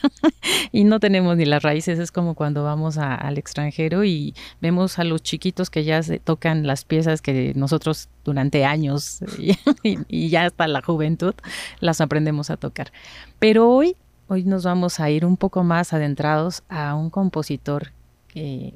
no 0.86 1.02
tenemos 1.02 1.36
ni 1.36 1.44
las 1.44 1.62
raíces. 1.62 2.00
Es 2.00 2.10
como 2.10 2.36
cuando 2.36 2.64
vamos 2.64 2.98
al 2.98 3.38
extranjero 3.38 4.06
y 4.06 4.34
vemos 4.62 4.98
a 4.98 5.04
los 5.04 5.22
chiquitos 5.22 5.70
que 5.70 5.84
ya 5.84 6.00
tocan 6.24 6.66
las 6.66 6.86
piezas 6.86 7.22
que 7.22 7.52
nosotros 7.54 8.08
durante 8.24 8.64
años 8.64 9.20
y, 9.84 10.00
y 10.08 10.30
ya 10.30 10.46
hasta 10.46 10.70
la 10.70 10.82
juventud 10.82 11.36
las 11.82 12.00
aprendemos 12.00 12.50
a 12.50 12.56
tocar. 12.56 12.94
Pero 13.40 13.70
hoy, 13.70 13.98
hoy 14.30 14.46
nos 14.46 14.64
vamos 14.64 15.02
a 15.02 15.10
ir 15.10 15.26
un 15.26 15.36
poco 15.36 15.66
más 15.66 15.92
adentrados 15.92 16.64
a 16.70 16.96
un 16.96 17.10
compositor 17.10 17.92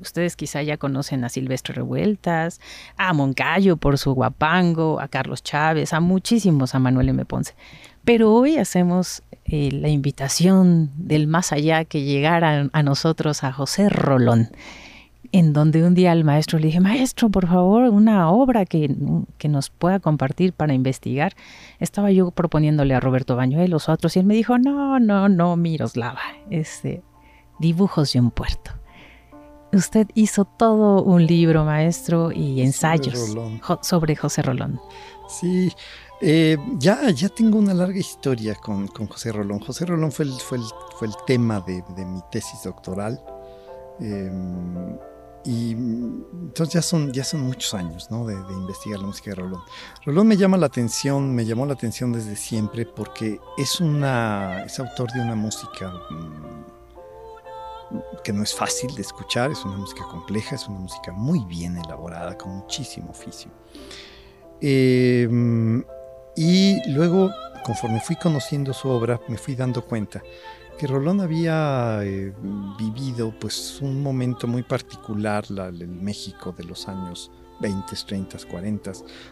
ustedes 0.02 0.36
quizá 0.36 0.62
ya 0.62 0.78
conocen 0.78 1.24
a 1.24 1.30
Silvestre 1.30 1.76
Revueltas, 1.76 2.60
a 2.98 3.14
Moncayo 3.14 3.78
por 3.78 3.98
su 3.98 4.14
guapango, 4.14 5.00
a 5.00 5.08
Carlos 5.08 5.44
Chávez, 5.44 5.94
a 5.94 6.00
muchísimos, 6.00 6.76
a 6.76 6.80
Manuel 6.80 7.10
M. 7.10 7.26
Ponce. 7.26 7.56
Pero 8.04 8.34
hoy 8.34 8.58
hacemos 8.58 9.24
eh, 9.46 9.70
la 9.72 9.90
invitación 9.90 10.92
del 10.96 11.28
más 11.28 11.52
allá 11.52 11.86
que 11.86 12.04
llegara 12.04 12.70
a 12.72 12.84
nosotros 12.84 13.44
a 13.44 13.52
José 13.52 13.90
Rolón, 13.90 14.50
en 15.32 15.54
donde 15.54 15.84
un 15.84 15.94
día 15.94 16.12
al 16.12 16.24
maestro 16.24 16.60
le 16.60 16.68
dije, 16.68 16.80
maestro, 16.80 17.30
por 17.30 17.48
favor, 17.48 17.84
una 17.90 18.30
obra 18.30 18.66
que, 18.66 18.94
nos 19.50 19.70
pueda 19.70 20.00
compartir 20.00 20.54
para 20.54 20.74
investigar. 20.74 21.34
Estaba 21.80 22.12
yo 22.12 22.32
proponiéndole 22.32 22.94
a 22.94 23.00
Roberto 23.00 23.36
Bañuelos 23.36 23.90
o 23.90 23.94
otros 23.94 24.16
y 24.16 24.20
él 24.20 24.26
me 24.26 24.36
dijo, 24.36 24.58
no, 24.58 25.00
no, 25.00 25.30
no, 25.30 25.56
Miroslava, 25.56 26.22
este, 26.50 27.02
dibujos 27.60 28.14
de 28.14 28.20
un 28.20 28.32
puerto. 28.32 28.72
Usted 29.74 30.08
hizo 30.14 30.46
todo 30.46 31.04
un 31.04 31.26
libro, 31.26 31.66
maestro, 31.66 32.32
y 32.32 32.62
ensayos 32.62 33.36
sobre 33.82 34.16
José 34.16 34.42
Rolón. 34.42 34.80
Sí, 35.28 35.72
eh, 36.22 36.58
ya, 36.80 37.10
ya 37.12 37.30
tengo 37.30 37.60
una 37.60 37.74
larga 37.74 38.00
historia 38.00 38.56
con, 38.56 38.88
José 38.88 39.32
Rolón. 39.32 39.60
José 39.60 39.86
Rolón 39.86 40.12
fue 40.12 40.26
el, 40.26 40.32
fue 40.34 40.60
fue 40.98 41.08
el 41.08 41.14
tema 41.26 41.60
de, 41.62 41.84
mi 42.06 42.22
tesis 42.32 42.64
doctoral. 42.64 43.22
Em, 44.00 44.98
y 45.46 45.72
entonces 45.72 46.74
ya 46.74 46.82
son, 46.82 47.14
ya 47.14 47.24
son 47.24 47.42
muchos 47.42 47.74
años 47.74 48.12
¿no? 48.12 48.26
de, 48.26 48.34
investigar 48.34 49.00
la 49.00 49.08
música 49.08 49.32
de 49.32 49.36
Rolón. 49.36 49.62
Rolón 50.06 50.28
me 50.28 50.36
llama 50.36 50.58
la 50.58 50.66
atención, 50.66 51.34
me 51.34 51.46
llamó 51.46 51.66
la 51.66 51.74
atención 51.74 52.12
desde 52.12 52.36
siempre 52.36 52.86
porque 52.86 53.40
es, 53.58 53.80
una, 53.80 54.64
es 54.64 54.80
autor 54.80 55.12
de 55.14 55.22
una 55.22 55.36
música 55.36 55.90
mm, 56.10 56.77
que 58.24 58.34
no 58.34 58.44
es 58.44 58.54
fácil 58.54 58.94
de 58.96 59.02
escuchar, 59.02 59.52
es 59.52 59.64
una 59.64 59.78
música 59.78 60.04
compleja, 60.06 60.56
es 60.56 60.68
una 60.68 60.80
música 60.80 61.12
muy 61.12 61.44
bien 61.46 61.78
elaborada, 61.78 62.38
con 62.38 62.58
muchísimo 62.58 63.12
oficio. 63.12 63.52
Em, 64.62 65.84
y 66.36 66.90
luego, 66.92 67.32
conforme 67.66 68.00
fui 68.02 68.16
conociendo 68.16 68.74
su 68.74 68.90
obra, 68.90 69.20
me 69.28 69.38
fui 69.38 69.56
dando 69.56 69.84
cuenta 69.86 70.22
que 70.78 70.88
Rolón 70.88 71.22
había 71.22 72.00
eh, 72.04 72.34
vivido 72.78 73.34
pues 73.40 73.80
un 73.82 74.02
momento 74.04 74.48
muy 74.48 74.64
particular, 74.64 75.46
el 75.50 75.88
México 75.88 76.54
de 76.56 76.64
los 76.64 76.88
años 76.88 77.32
20, 77.60 77.96
30, 77.96 78.38
40. 78.50 78.92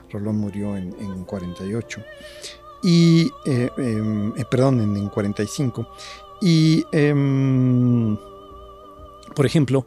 Rolón 0.09 0.37
murió 0.37 0.75
en, 0.75 0.95
en 0.99 1.23
48 1.23 2.01
y, 2.83 3.31
eh, 3.45 3.69
em, 3.77 4.33
eh, 4.37 4.45
perdón, 4.49 4.81
en, 4.81 4.95
en, 4.95 5.09
45. 5.09 5.87
Y, 6.41 6.83
em, 6.91 8.17
por 9.35 9.45
ejemplo, 9.45 9.85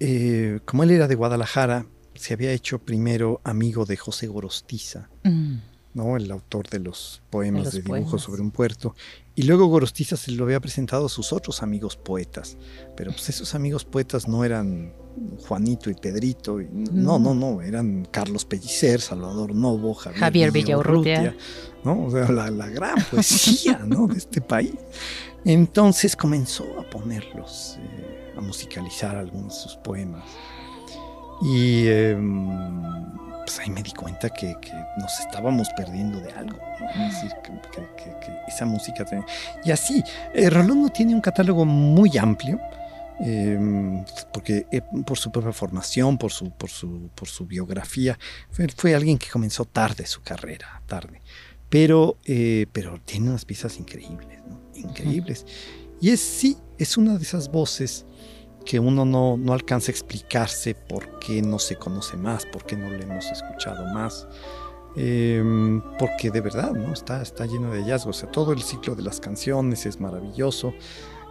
eh, 0.00 0.60
como 0.64 0.82
él 0.82 0.90
era 0.90 1.06
de 1.06 1.14
Guadalajara, 1.14 1.86
se 2.14 2.34
había 2.34 2.52
hecho 2.52 2.78
primero 2.78 3.40
amigo 3.44 3.84
de 3.84 3.96
José 3.96 4.26
Gorostiza, 4.26 5.08
mm. 5.24 5.54
¿no? 5.94 6.16
el 6.16 6.30
autor 6.30 6.68
de 6.68 6.80
los 6.80 7.22
poemas 7.30 7.72
de, 7.72 7.82
dibujos 7.82 8.22
sobre 8.22 8.42
un 8.42 8.50
puerto. 8.50 8.94
Y 9.34 9.44
luego 9.44 9.66
Gorostiza 9.66 10.16
se 10.16 10.32
lo 10.32 10.44
había 10.44 10.60
presentado 10.60 11.06
a 11.06 11.08
sus 11.08 11.32
otros 11.32 11.62
amigos 11.62 11.96
poetas. 11.96 12.58
Pero 12.96 13.12
pues 13.12 13.28
esos 13.28 13.54
amigos 13.54 13.84
poetas 13.84 14.28
no 14.28 14.44
eran 14.44 14.92
Juanito 15.46 15.90
y 15.90 15.94
Pedrito. 15.94 16.58
no, 16.92 17.18
no, 17.18 17.34
no, 17.34 17.62
eran 17.62 18.06
Carlos 18.10 18.44
Pellicer, 18.44 19.00
Salvador 19.00 19.54
Novo, 19.54 19.94
Javier, 19.94 20.20
Javier 20.20 20.52
Villaurrutia. 20.52 21.36
¿no? 21.84 22.04
O 22.04 22.10
sea, 22.10 22.30
la, 22.30 22.68
gran 22.68 23.02
poesía 23.10 23.82
¿no? 23.86 24.06
de 24.06 24.18
este 24.18 24.40
país. 24.40 24.74
Entonces 25.44 26.16
comenzó 26.16 26.78
a 26.78 26.88
ponerlos, 26.88 27.78
eh, 27.78 28.29
a 28.40 28.42
musicalizar 28.42 29.16
algunos 29.16 29.54
de 29.54 29.60
sus 29.60 29.76
poemas. 29.76 30.24
Y 31.42 31.86
em, 31.88 32.48
pues 33.44 33.58
ahí 33.60 33.70
me 33.70 33.82
di 33.82 33.92
cuenta 33.92 34.28
que, 34.30 34.54
nos 34.98 35.20
estábamos 35.20 35.68
perdiendo 35.76 36.20
de 36.20 36.32
algo. 36.32 36.58
Es 36.94 37.14
decir, 37.14 37.32
que, 37.42 38.32
esa 38.48 38.66
música. 38.66 39.04
Y 39.64 39.70
así, 39.70 40.02
eh, 40.34 40.50
Rolón 40.50 40.82
no 40.82 40.88
tiene 40.90 41.14
un 41.14 41.20
catálogo 41.20 41.64
muy 41.64 42.16
amplio. 42.18 42.60
Em, 43.22 44.02
porque 44.32 44.66
eh, 44.72 44.80
por 45.04 45.18
su 45.18 45.30
propia 45.30 45.52
formación, 45.52 46.16
por 46.16 46.32
su, 46.32 46.50
por 46.52 46.70
su, 46.70 47.10
por 47.14 47.28
su 47.28 47.44
biografía, 47.44 48.18
fue, 48.50 48.94
alguien 48.94 49.18
que 49.18 49.28
comenzó 49.28 49.66
tarde 49.66 50.06
su 50.06 50.22
carrera, 50.22 50.82
tarde. 50.86 51.20
Pero, 51.68 52.16
eh, 52.24 52.66
pero 52.72 52.98
tiene 53.04 53.28
unas 53.28 53.44
piezas 53.44 53.78
increíbles, 53.78 54.38
increíbles. 54.74 55.44
Y 56.00 56.10
es 56.10 56.20
sí, 56.20 56.56
es 56.78 56.96
una 56.96 57.18
de 57.18 57.22
esas 57.22 57.50
voces 57.50 58.06
que 58.64 58.78
uno 58.78 59.04
no, 59.04 59.36
no, 59.36 59.52
alcanza 59.52 59.90
a 59.90 59.92
explicarse 59.92 60.74
por 60.74 61.18
qué 61.18 61.42
no 61.42 61.58
se 61.58 61.76
conoce 61.76 62.16
más, 62.16 62.46
por 62.46 62.64
qué 62.64 62.76
no 62.76 62.90
le 62.90 63.02
hemos 63.02 63.24
escuchado 63.26 63.84
más. 63.92 64.26
Em, 64.96 65.80
porque 65.98 66.30
de 66.30 66.40
verdad 66.40 66.72
¿no? 66.72 66.92
está, 66.92 67.22
está 67.22 67.46
lleno 67.46 67.70
de 67.70 67.82
hallazgos. 67.82 68.16
O 68.16 68.20
sea, 68.20 68.30
todo 68.30 68.52
el 68.52 68.62
ciclo 68.62 68.94
de 68.94 69.02
las 69.02 69.20
canciones 69.20 69.86
es 69.86 70.00
maravilloso. 70.00 70.74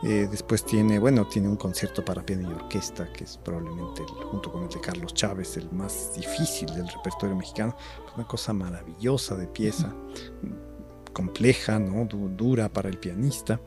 Eh, 0.01 0.29
después 0.31 0.63
tiene, 0.63 0.97
bueno, 0.97 1.27
tiene 1.27 1.49
un 1.49 1.57
concierto 1.57 2.05
para 2.05 2.25
piano 2.25 2.49
y 2.49 2.53
orquesta, 2.53 3.11
que 3.11 3.25
es 3.25 3.37
probablemente, 3.37 4.03
junto 4.31 4.49
con 4.49 4.63
el 4.63 4.69
de 4.69 4.79
Carlos 4.79 5.13
Chávez, 5.13 5.57
el 5.57 5.69
más 5.71 6.13
difícil 6.15 6.73
del 6.73 6.87
repertorio 6.87 7.35
mexicano. 7.35 7.75
Una 8.15 8.25
cosa 8.25 8.53
maravillosa 8.53 9.35
de 9.35 9.47
pieza, 9.47 9.93
compleja, 11.11 11.79
¿no? 11.79 12.05
dura 12.05 12.69
para 12.69 12.87
el 12.87 12.97
pianista. 12.97 13.59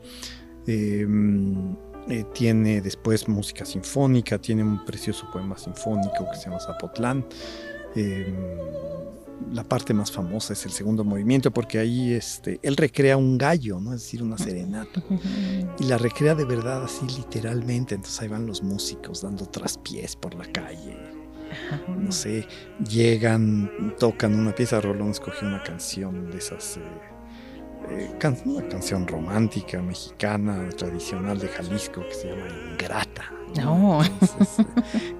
Eh, 0.65 1.05
eh, 2.09 2.25
tiene 2.33 2.81
después 2.81 3.27
música 3.27 3.65
sinfónica, 3.65 4.37
tiene 4.37 4.63
un 4.63 4.83
precioso 4.83 5.29
poema 5.31 5.57
sinfónico 5.57 6.29
que 6.31 6.37
se 6.37 6.45
llama 6.45 6.59
Zapotlán. 6.59 7.25
Em, 7.95 8.35
la 9.51 9.63
parte 9.63 9.93
más 9.93 10.11
famosa 10.11 10.53
es 10.53 10.65
el 10.65 10.71
segundo 10.71 11.03
movimiento 11.03 11.51
porque 11.51 11.79
ahí 11.79 12.13
este, 12.13 12.59
él 12.61 12.77
recrea 12.77 13.17
un 13.17 13.37
gallo, 13.37 13.79
¿no? 13.79 13.93
es 13.93 14.01
decir, 14.01 14.23
una 14.23 14.37
serenata. 14.37 15.03
Y 15.79 15.85
la 15.85 15.97
recrea 15.97 16.35
de 16.35 16.45
verdad 16.45 16.83
así 16.83 17.05
literalmente. 17.07 17.95
Entonces 17.95 18.21
ahí 18.21 18.27
van 18.27 18.45
los 18.45 18.63
músicos 18.63 19.21
dando 19.21 19.45
traspiés 19.45 20.15
por 20.15 20.35
la 20.35 20.45
calle. 20.51 20.97
No 21.87 22.11
sé, 22.11 22.47
llegan, 22.89 23.95
tocan 23.99 24.33
una 24.33 24.55
pieza, 24.55 24.81
Rolón 24.81 25.11
escogió 25.11 25.47
una 25.47 25.63
canción 25.63 26.31
de 26.31 26.37
esas... 26.37 26.77
Eh, 26.77 27.12
eh, 27.89 28.11
una 28.45 28.67
canción 28.67 29.07
romántica 29.07 29.81
mexicana 29.81 30.69
tradicional 30.77 31.39
de 31.39 31.47
Jalisco 31.47 32.01
que 32.07 32.13
se 32.13 32.29
llama 32.29 32.47
Ingrata. 32.71 33.31
No. 33.55 34.01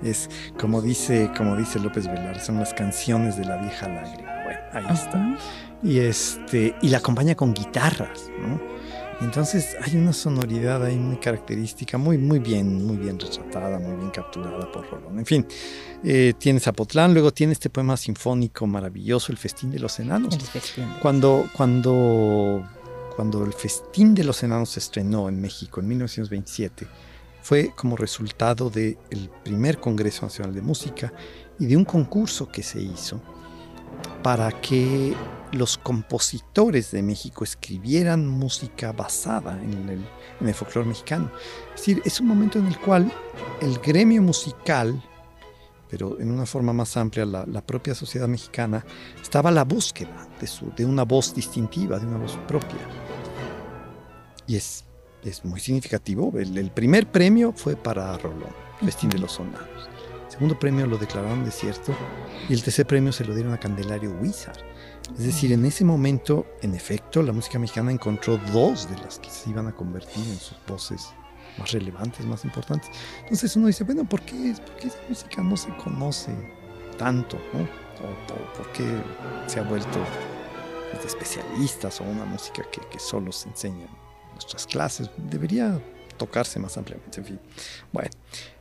es 0.04 0.30
como 0.60 0.82
dice, 0.82 1.30
como 1.38 1.56
dice 1.56 1.80
López 1.80 2.08
Velar, 2.08 2.40
son 2.40 2.60
las 2.60 2.74
canciones 2.74 3.38
de 3.38 3.46
la 3.46 3.58
vieja 3.58 3.88
lágrima. 3.88 4.32
Bueno, 4.44 4.60
ahí 4.74 4.94
está. 4.94 5.38
Y 5.84 6.00
este, 6.00 6.76
y 6.82 6.90
la 6.90 7.00
acompaña 7.00 7.36
con 7.36 7.54
guitarras, 7.54 8.32
¿no? 8.42 8.60
Entonces 9.22 9.76
hay 9.82 9.96
una 9.96 10.14
sonoridad 10.14 10.84
ahí 10.84 10.98
muy 10.98 11.18
característica, 11.18 11.98
muy, 11.98 12.18
muy 12.18 12.40
bien, 12.40 12.86
muy 12.86 12.98
bien 12.98 13.20
retratada, 13.20 13.80
muy 13.80 13.96
bien 13.98 14.10
capturada 14.10 14.72
por 14.72 14.90
Rolón. 14.90 15.20
En 15.20 15.26
fin, 15.26 15.48
eh, 16.04 16.34
tiene 16.38 16.60
Zapotlán, 16.60 17.14
luego 17.14 17.32
tiene 17.32 17.54
este 17.54 17.70
poema 17.70 17.98
sinfónico 17.98 18.68
maravilloso, 18.68 19.32
El 19.32 19.38
Festín 19.38 19.72
de 19.72 19.80
los 19.80 20.00
Enanos. 20.00 20.38
Cuando, 21.02 21.50
cuando, 21.56 22.68
cuando 23.16 23.46
el 23.46 23.54
Festín 23.54 24.14
de 24.14 24.24
los 24.24 24.44
Enanos 24.44 24.70
se 24.70 24.80
estrenó 24.80 25.30
en 25.30 25.40
México 25.40 25.80
en 25.80 25.88
1927, 25.88 26.88
fue 27.42 27.72
como 27.76 27.98
resultado 27.98 28.70
del 28.70 28.98
primer 29.44 29.80
Congreso 29.80 30.26
Nacional 30.26 30.56
de 30.56 30.62
Música 30.62 31.14
y 31.60 31.66
de 31.66 31.78
un 31.78 31.86
concurso 31.86 32.50
que 32.50 32.64
se 32.64 32.82
hizo 32.82 33.22
para 34.24 34.50
que 34.62 35.14
los 35.54 35.78
compositores 35.78 36.92
de 36.92 37.04
México 37.04 37.44
escribieran 37.44 38.28
música 38.28 38.92
basada 38.92 39.62
en 39.62 39.90
el, 39.90 40.06
en 40.42 40.54
folclore 40.54 40.88
mexicano. 40.88 41.32
Es 41.74 41.82
decir, 41.82 42.02
es 42.06 42.20
un 42.20 42.28
momento 42.28 42.60
en 42.60 42.68
el 42.68 42.78
cual 42.80 43.12
el 43.62 43.78
gremio 43.80 44.22
musical, 44.22 45.02
pero 45.90 46.20
en 46.20 46.32
una 46.32 46.46
forma 46.46 46.74
más 46.74 46.98
amplia, 46.98 47.26
la, 47.26 47.62
propia 47.66 47.94
sociedad 47.94 48.28
mexicana, 48.28 48.84
estaba 49.22 49.50
a 49.50 49.54
la 49.54 49.64
búsqueda 49.64 50.28
de, 50.42 50.48
su, 50.48 50.72
de 50.76 50.86
una 50.86 51.04
voz 51.04 51.36
distintiva, 51.36 52.00
de 52.00 52.08
una 52.08 52.18
voz 52.18 52.38
propia. 52.48 52.80
Y 54.48 54.56
es, 54.56 54.86
es 55.24 55.46
muy 55.46 55.60
significativo. 55.60 56.34
El, 56.36 56.72
primer 56.72 57.12
premio 57.12 57.54
fue 57.56 57.76
para 57.76 58.18
Rolón, 58.18 58.50
Festín 58.84 59.12
de 59.12 59.20
los 59.20 59.34
Sonados. 59.34 59.90
El 60.26 60.32
segundo 60.32 60.58
premio 60.58 60.88
lo 60.88 60.98
declararon 60.98 61.46
desierto 61.46 61.96
y 62.50 62.54
el 62.54 62.64
tercer 62.64 62.88
premio 62.88 63.12
se 63.12 63.24
lo 63.24 63.36
dieron 63.36 63.54
a 63.54 63.60
Candelario 63.60 64.10
Huizar 64.20 64.73
es 65.12 65.26
decir, 65.26 65.52
en 65.52 65.66
ese 65.66 65.84
momento, 65.84 66.46
en 66.62 66.74
efecto, 66.74 67.22
la 67.22 67.34
música 67.34 67.60
mexicana 67.60 67.92
encontró 67.92 68.38
dos 68.52 68.90
de 68.90 68.98
las 68.98 69.20
que 69.20 69.30
se 69.30 69.50
iban 69.50 69.68
a 69.68 69.72
convertir 69.74 70.26
en 70.28 70.40
sus 70.40 70.58
voces 70.68 71.14
más 71.58 71.72
relevantes, 71.72 72.26
más 72.26 72.46
importantes. 72.46 72.90
Entonces 73.22 73.56
uno 73.56 73.68
dice, 73.68 73.84
bueno, 73.84 74.06
¿por 74.06 74.22
qué, 74.22 74.52
esa 74.52 74.98
música 75.08 75.44
no 75.44 75.58
se 75.58 75.70
conoce 75.76 76.32
tanto? 76.98 77.38
¿no? 77.54 77.68
Por 78.58 78.72
qué 78.72 78.86
se 79.48 79.60
ha 79.60 79.64
vuelto 79.64 80.00
de 81.00 81.08
especialistas 81.08 82.02
o 82.02 82.06
una 82.06 82.26
música 82.26 82.64
que, 82.72 83.00
solo 83.00 83.32
se 83.32 83.50
enseña 83.50 83.86
en 83.86 84.34
nuestras 84.34 84.66
clases? 84.66 85.10
Debería 85.18 85.80
tocarse 86.18 86.60
más 86.60 86.78
ampliamente, 86.78 87.20
en 87.20 87.26
fin. 87.26 87.40
Bueno, 87.92 88.10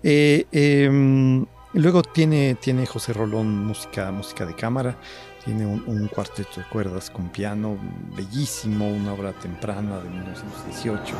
eh, 0.02 0.46
em, 0.52 1.46
luego 1.74 2.02
tiene, 2.02 2.56
tiene 2.56 2.84
José 2.86 3.12
Rolón 3.12 3.64
música, 3.64 4.10
música 4.10 4.44
de 4.44 4.54
cámara, 4.54 4.98
tiene 5.44 5.66
un, 5.66 6.08
cuarteto 6.08 6.60
de 6.60 6.66
cuerdas 6.68 7.10
con 7.10 7.28
piano 7.28 7.76
bellísimo, 8.16 8.88
una 8.88 9.12
obra 9.12 9.32
temprana 9.32 9.98
de 9.98 10.08
1918, 10.08 11.14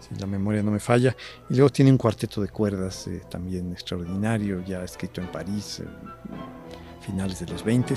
si, 0.00 0.20
la 0.20 0.26
memoria 0.26 0.62
no 0.62 0.70
me 0.70 0.80
falla. 0.80 1.14
Y 1.48 1.54
luego 1.54 1.70
tiene 1.70 1.90
un 1.92 1.98
cuarteto 1.98 2.40
de 2.40 2.48
cuerdas 2.48 3.06
eh, 3.06 3.22
también 3.30 3.72
extraordinario, 3.72 4.64
ya 4.64 4.82
escrito 4.82 5.20
en 5.20 5.28
París, 5.28 5.82
finales 7.00 7.40
de 7.40 7.46
los 7.46 7.62
20. 7.62 7.94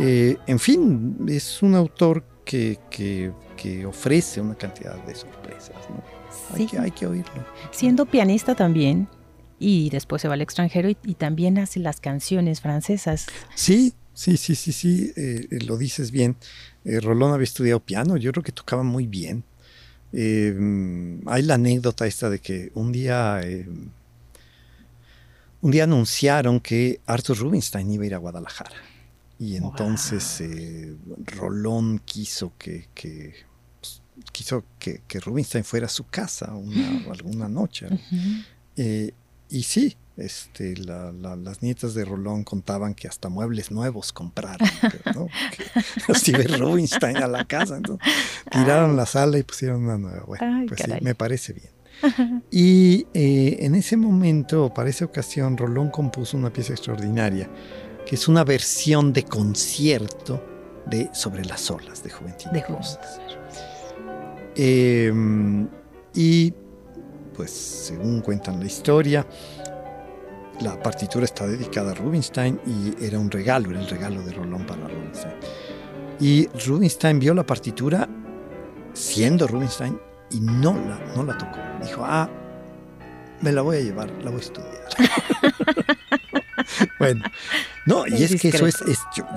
Eh, 0.00 0.36
en 0.46 0.58
fin, 0.58 1.16
es 1.28 1.62
un 1.62 1.74
autor 1.74 2.24
que, 2.44 3.32
ofrece 3.86 4.40
una 4.40 4.54
cantidad 4.54 4.96
de 5.04 5.14
sorpresas. 5.14 5.76
Hay, 6.54 6.66
que, 6.66 6.78
hay 6.78 6.90
que 6.90 7.06
oírlo. 7.06 7.44
Siendo 7.70 8.06
pianista 8.06 8.54
también, 8.54 9.08
y 9.58 9.90
después 9.90 10.22
se 10.22 10.28
va 10.28 10.34
al 10.34 10.42
extranjero 10.42 10.88
y, 10.90 10.96
y, 11.04 11.14
también 11.14 11.58
hace 11.58 11.80
las 11.80 12.00
canciones 12.00 12.60
francesas. 12.60 13.26
Sí, 13.54 13.94
Sí, 14.16 14.38
sí, 14.38 14.54
sí, 14.54 14.72
sí, 14.72 15.12
eh, 15.14 15.46
eh, 15.50 15.58
lo 15.66 15.76
dices 15.76 16.10
bien. 16.10 16.36
Eh, 16.86 17.00
Rolón 17.00 17.34
había 17.34 17.44
estudiado 17.44 17.80
piano, 17.80 18.16
yo 18.16 18.32
creo 18.32 18.42
que 18.42 18.50
tocaba 18.50 18.82
muy 18.82 19.06
bien. 19.06 19.44
hay 20.10 21.42
la 21.42 21.54
anécdota 21.54 22.06
esta 22.06 22.30
de 22.30 22.38
que 22.38 22.72
un 22.74 22.92
día, 22.92 23.42
un 25.60 25.70
día 25.70 25.84
anunciaron 25.84 26.60
que 26.60 27.00
Arthur 27.04 27.36
Rubinstein 27.36 27.90
iba 27.90 28.04
a 28.04 28.06
ir 28.06 28.14
a 28.14 28.18
Guadalajara. 28.18 28.76
Y 29.38 29.56
entonces 29.56 30.42
Rolón 31.26 32.00
quiso 32.06 32.54
que, 32.56 32.88
pues, 33.78 34.00
quiso 34.32 34.64
que, 34.78 35.02
Rubinstein 35.20 35.62
fuera 35.62 35.84
a 35.84 35.90
su 35.90 36.06
casa 36.06 36.54
una, 36.54 37.12
alguna 37.12 37.48
noche. 37.50 37.88
y 38.76 39.62
sí, 39.62 39.94
este, 40.16 40.76
las 40.76 41.62
nietas 41.62 41.94
de 41.94 42.04
Rolón 42.04 42.44
contaban 42.44 42.94
que 42.94 43.08
hasta 43.08 43.28
muebles 43.28 43.70
nuevos 43.70 44.12
compraron, 44.12 44.68
¿no? 45.14 45.28
Rubinstein 46.58 47.18
a 47.18 47.26
la 47.26 47.44
casa, 47.44 47.80
tiraron 48.50 48.96
la 48.96 49.06
sala 49.06 49.38
y 49.38 49.42
pusieron 49.42 49.84
una 49.84 49.98
nueva. 49.98 50.24
Bueno, 50.26 50.64
pues 50.68 50.80
sí, 50.82 50.90
me 51.02 51.14
parece 51.14 51.52
bien. 51.52 51.76
Y 52.50 53.06
eh, 53.14 53.56
en 53.60 53.74
ese 53.74 53.96
momento, 53.96 54.72
para 54.72 54.90
esa 54.90 55.04
ocasión, 55.04 55.56
Rolón 55.56 55.90
compuso 55.90 56.36
una 56.36 56.52
pieza 56.52 56.72
extraordinaria, 56.72 57.48
que 58.06 58.16
es 58.16 58.28
una 58.28 58.44
versión 58.44 59.12
de 59.12 59.24
concierto 59.24 60.44
de 60.86 61.10
Sobre 61.12 61.44
las 61.44 61.68
olas 61.70 62.04
de 62.04 62.10
Juventud 62.10 62.50
de 62.50 62.62
Em, 64.54 65.68
y 66.14 66.54
pues 67.34 67.50
según 67.50 68.22
cuentan 68.22 68.58
la 68.58 68.66
historia, 68.66 69.26
la 70.60 70.80
partitura 70.82 71.24
está 71.24 71.46
dedicada 71.46 71.92
a 71.92 71.94
Rubinstein 71.94 72.60
y 72.66 73.04
era 73.04 73.18
un 73.18 73.30
regalo, 73.30 73.70
era 73.70 73.80
el 73.80 73.88
regalo 73.88 74.22
de 74.22 74.32
Rolón 74.32 74.66
para 74.66 74.88
Rubinstein. 74.88 75.34
Y 76.20 76.48
Rubinstein 76.66 77.18
vio 77.18 77.34
la 77.34 77.44
partitura 77.44 78.08
siendo 78.92 79.46
Rubinstein 79.46 79.98
y 80.30 80.40
no 80.40 80.74
la, 80.74 80.98
no 81.14 81.24
la 81.24 81.36
tocó. 81.36 81.58
Dijo, 81.82 82.02
ah, 82.04 82.30
me 83.42 83.52
la 83.52 83.62
voy 83.62 83.76
a 83.76 83.80
llevar, 83.80 84.10
la 84.22 84.30
voy 84.30 84.40
a 84.40 84.42
estudiar. 84.42 84.88
bueno, 86.98 87.22
no, 87.84 88.06
y 88.06 88.22
es, 88.22 88.40
que 88.40 88.48
eso 88.48 88.66
es, 88.66 88.82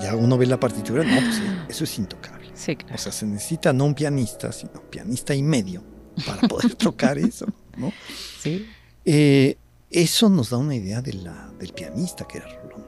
ya 0.00 0.16
uno 0.16 0.38
ve 0.38 0.46
la 0.46 0.58
partitura, 0.58 1.04
no, 1.04 1.20
pues 1.20 1.42
eso 1.68 1.84
es 1.84 1.98
intocable. 1.98 2.48
Sí, 2.54 2.76
claro. 2.76 2.94
O 2.94 2.98
sea, 2.98 3.12
se 3.12 3.26
necesita 3.26 3.72
no 3.72 3.84
un 3.84 3.94
pianista, 3.94 4.52
sino 4.52 4.72
un 4.74 4.90
pianista 4.90 5.34
y 5.34 5.42
medio 5.42 5.82
para 6.26 6.48
poder 6.48 6.74
tocar 6.76 7.18
eso, 7.18 7.46
¿no? 7.76 7.92
Sí. 8.40 8.66
Eh, 9.04 9.56
eso 9.90 10.28
nos 10.28 10.50
da 10.50 10.56
una 10.56 10.76
idea 10.76 11.02
de 11.02 11.14
la, 11.14 11.52
del 11.58 11.72
pianista 11.72 12.24
que 12.26 12.38
era 12.38 12.46
Rolón, 12.62 12.86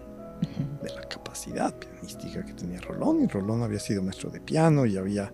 de 0.82 0.90
la 0.90 1.02
capacidad 1.02 1.74
pianística 1.76 2.44
que 2.44 2.52
tenía 2.54 2.80
Rolón. 2.80 3.22
Y 3.22 3.26
Rolón 3.26 3.62
había 3.62 3.80
sido 3.80 4.02
maestro 4.02 4.30
de 4.30 4.40
piano 4.40 4.86
y 4.86 4.96
había, 4.96 5.32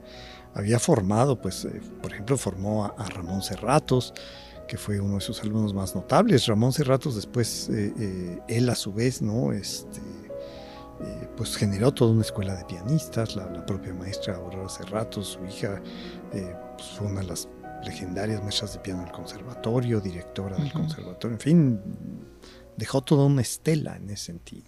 había 0.55 0.79
formado, 0.79 1.41
pues, 1.41 1.67
eh, 1.67 1.81
por 2.01 2.13
ejemplo, 2.13 2.39
formó 2.39 2.87
a, 2.87 3.05
Ramón 3.11 3.43
Serratos, 3.43 4.15
que 4.67 4.79
fue 4.79 4.99
uno 4.99 5.17
de 5.17 5.21
sus 5.21 5.43
alumnos 5.43 5.75
más 5.75 5.95
notables. 5.95 6.47
Ramón 6.47 6.73
Serratos 6.73 7.17
después, 7.17 7.69
eh, 7.69 7.93
eh, 7.99 8.39
él 8.49 8.71
a 8.71 8.75
su 8.75 8.95
vez, 8.95 9.21
¿no? 9.21 9.53
Este, 9.53 10.01
pues 11.37 11.57
generó 11.57 11.93
toda 11.95 12.11
una 12.11 12.23
escuela 12.23 12.57
de 12.57 12.65
pianistas, 12.65 13.37
la, 13.37 13.65
propia 13.67 13.95
maestra 13.95 14.35
Aurora 14.35 14.69
Serratos, 14.69 15.39
su 15.39 15.45
hija, 15.45 15.81
pues, 16.33 16.89
fue 16.97 17.07
una 17.07 17.21
de 17.21 17.29
las 17.29 17.49
legendarias 17.85 18.43
maestras 18.43 18.75
de 18.75 18.81
piano 18.81 19.03
del 19.03 19.12
conservatorio, 19.12 20.01
directora 20.01 20.57
del 20.57 20.73
conservatorio, 20.73 21.37
en 21.37 21.41
fin, 21.41 21.81
dejó 22.77 23.03
toda 23.03 23.27
una 23.27 23.43
estela 23.43 23.97
en 23.97 24.11
ese 24.11 24.27
sentido. 24.27 24.67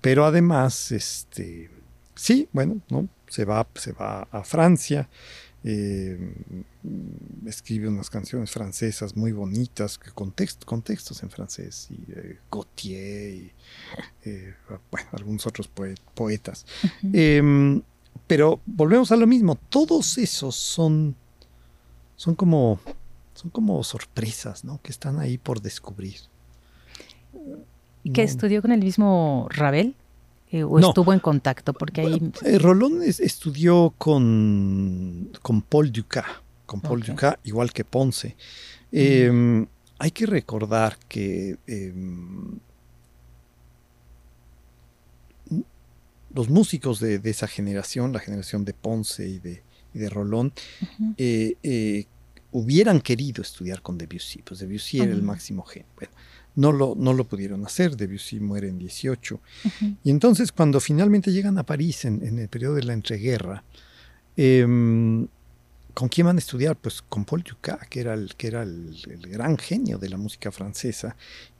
Pero 0.00 0.24
además, 0.24 0.92
este, 0.92 1.70
sí, 2.14 2.48
bueno, 2.52 2.80
¿no? 2.88 3.08
se, 3.28 3.44
va, 3.44 3.66
se 3.74 3.92
va 3.92 4.22
a 4.30 4.42
Francia, 4.42 5.08
eh, 5.62 6.18
escribe 7.46 7.88
unas 7.88 8.08
canciones 8.08 8.50
francesas 8.50 9.16
muy 9.16 9.32
bonitas, 9.32 9.98
con, 9.98 10.32
textos 10.32 11.22
en 11.22 11.30
francés, 11.30 11.88
y 11.90 12.12
eh, 12.12 12.38
Gautier, 12.50 13.34
y 13.34 13.52
eh, 14.24 14.54
bueno, 14.90 15.08
algunos 15.12 15.46
otros 15.46 15.70
poetas. 16.14 16.66
Em, 17.12 17.82
pero 18.26 18.60
volvemos 18.66 19.12
a 19.12 19.16
lo 19.16 19.26
mismo, 19.26 19.56
todos 19.68 20.18
esos 20.18 20.56
son 20.56 21.14
son 22.20 22.34
como, 22.34 22.78
son 23.32 23.50
como 23.50 23.82
sorpresas, 23.82 24.62
¿no? 24.62 24.78
Que 24.82 24.92
están 24.92 25.18
ahí 25.20 25.38
por 25.38 25.62
descubrir. 25.62 26.16
¿Que 28.12 28.22
estudió 28.22 28.60
con 28.60 28.72
el 28.72 28.80
mismo 28.80 29.48
Ravel? 29.48 29.94
Eh, 30.50 30.62
¿O 30.62 30.78
estuvo 30.78 31.14
en 31.14 31.20
contacto? 31.20 31.72
Porque 31.72 32.02
ahí... 32.02 32.30
Eh, 32.44 32.58
Rolón 32.58 33.02
estudió 33.02 33.94
con, 33.96 35.30
con 35.40 35.62
Paul 35.62 35.90
Dukas, 35.92 36.26
con 36.66 36.82
Paul 36.82 37.00
Dukas, 37.00 37.38
igual 37.44 37.72
que 37.72 37.86
Ponce. 37.86 38.36
Em, 38.92 39.66
hay 39.98 40.10
que 40.10 40.26
recordar 40.26 40.98
que 41.08 41.56
em, 41.66 42.58
los 46.34 46.50
músicos 46.50 47.00
de, 47.00 47.18
esa 47.24 47.46
generación, 47.46 48.12
la 48.12 48.20
generación 48.20 48.66
de 48.66 48.74
Ponce 48.74 49.26
y 49.26 49.38
de, 49.38 49.62
y 49.94 49.98
de 49.98 50.08
Rolón, 50.08 50.52
eh, 51.16 51.56
eh, 51.62 52.06
hubieran 52.52 53.00
querido 53.00 53.42
estudiar 53.42 53.82
con 53.82 53.98
Debussy, 53.98 54.42
pues 54.42 54.60
Debussy 54.60 55.00
era 55.00 55.12
el 55.12 55.22
máximo 55.22 55.62
genio. 55.62 55.88
Bueno, 55.96 56.12
no 56.56 56.72
lo, 56.72 56.94
no 56.96 57.12
lo 57.12 57.24
pudieron 57.24 57.64
hacer, 57.64 57.96
Debussy 57.96 58.40
muere 58.40 58.68
en 58.68 58.78
18. 58.78 59.40
Y 60.04 60.10
entonces 60.10 60.52
cuando 60.52 60.80
finalmente 60.80 61.32
llegan 61.32 61.58
a 61.58 61.64
París 61.64 62.04
en, 62.04 62.38
el 62.38 62.48
periodo 62.48 62.74
de 62.74 62.82
la 62.82 62.92
entreguerra, 62.92 63.62
em, 64.36 65.28
¿con 65.94 66.08
quién 66.08 66.26
van 66.26 66.36
a 66.36 66.40
estudiar? 66.40 66.76
Pues 66.76 67.02
con 67.02 67.24
Paul 67.24 67.42
Dukas, 67.42 67.86
que 67.88 68.00
era, 68.00 68.14
el, 68.14 68.34
que 68.36 68.48
era 68.48 68.62
el, 68.62 68.96
gran 69.28 69.56
genio 69.58 69.98
de 69.98 70.08
la 70.08 70.16
música 70.16 70.50
francesa 70.50 71.16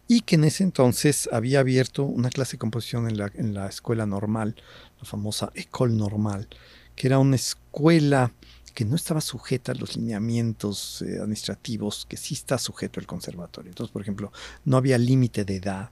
y 0.08 0.22
que 0.22 0.34
en 0.34 0.44
ese 0.44 0.64
entonces 0.64 1.28
había 1.32 1.60
abierto 1.60 2.02
una 2.02 2.30
clase 2.30 2.52
de 2.52 2.58
composición 2.58 3.08
en 3.08 3.16
la, 3.16 3.30
en 3.34 3.54
la 3.54 3.68
escuela 3.68 4.06
normal, 4.06 4.56
la 4.98 5.04
famosa 5.04 5.52
École 5.54 5.94
Normale, 5.94 6.48
que 6.96 7.07
era 7.07 7.18
una 7.18 7.37
escuela 7.37 8.33
que 8.74 8.85
no 8.85 8.96
estaba 8.96 9.20
sujeta 9.20 9.72
a 9.72 9.74
los 9.74 9.96
lineamientos 9.96 11.03
eh, 11.03 11.18
administrativos 11.18 12.07
que 12.09 12.16
sí 12.16 12.35
está 12.35 12.59
sujeto 12.59 13.00
el 13.00 13.07
conservatorio. 13.07 13.70
Entonces, 13.70 13.92
por 13.92 14.03
ejemplo, 14.03 14.33
no 14.64 14.76
había 14.76 14.96
límite 14.98 15.44
de 15.44 15.57
edad 15.57 15.90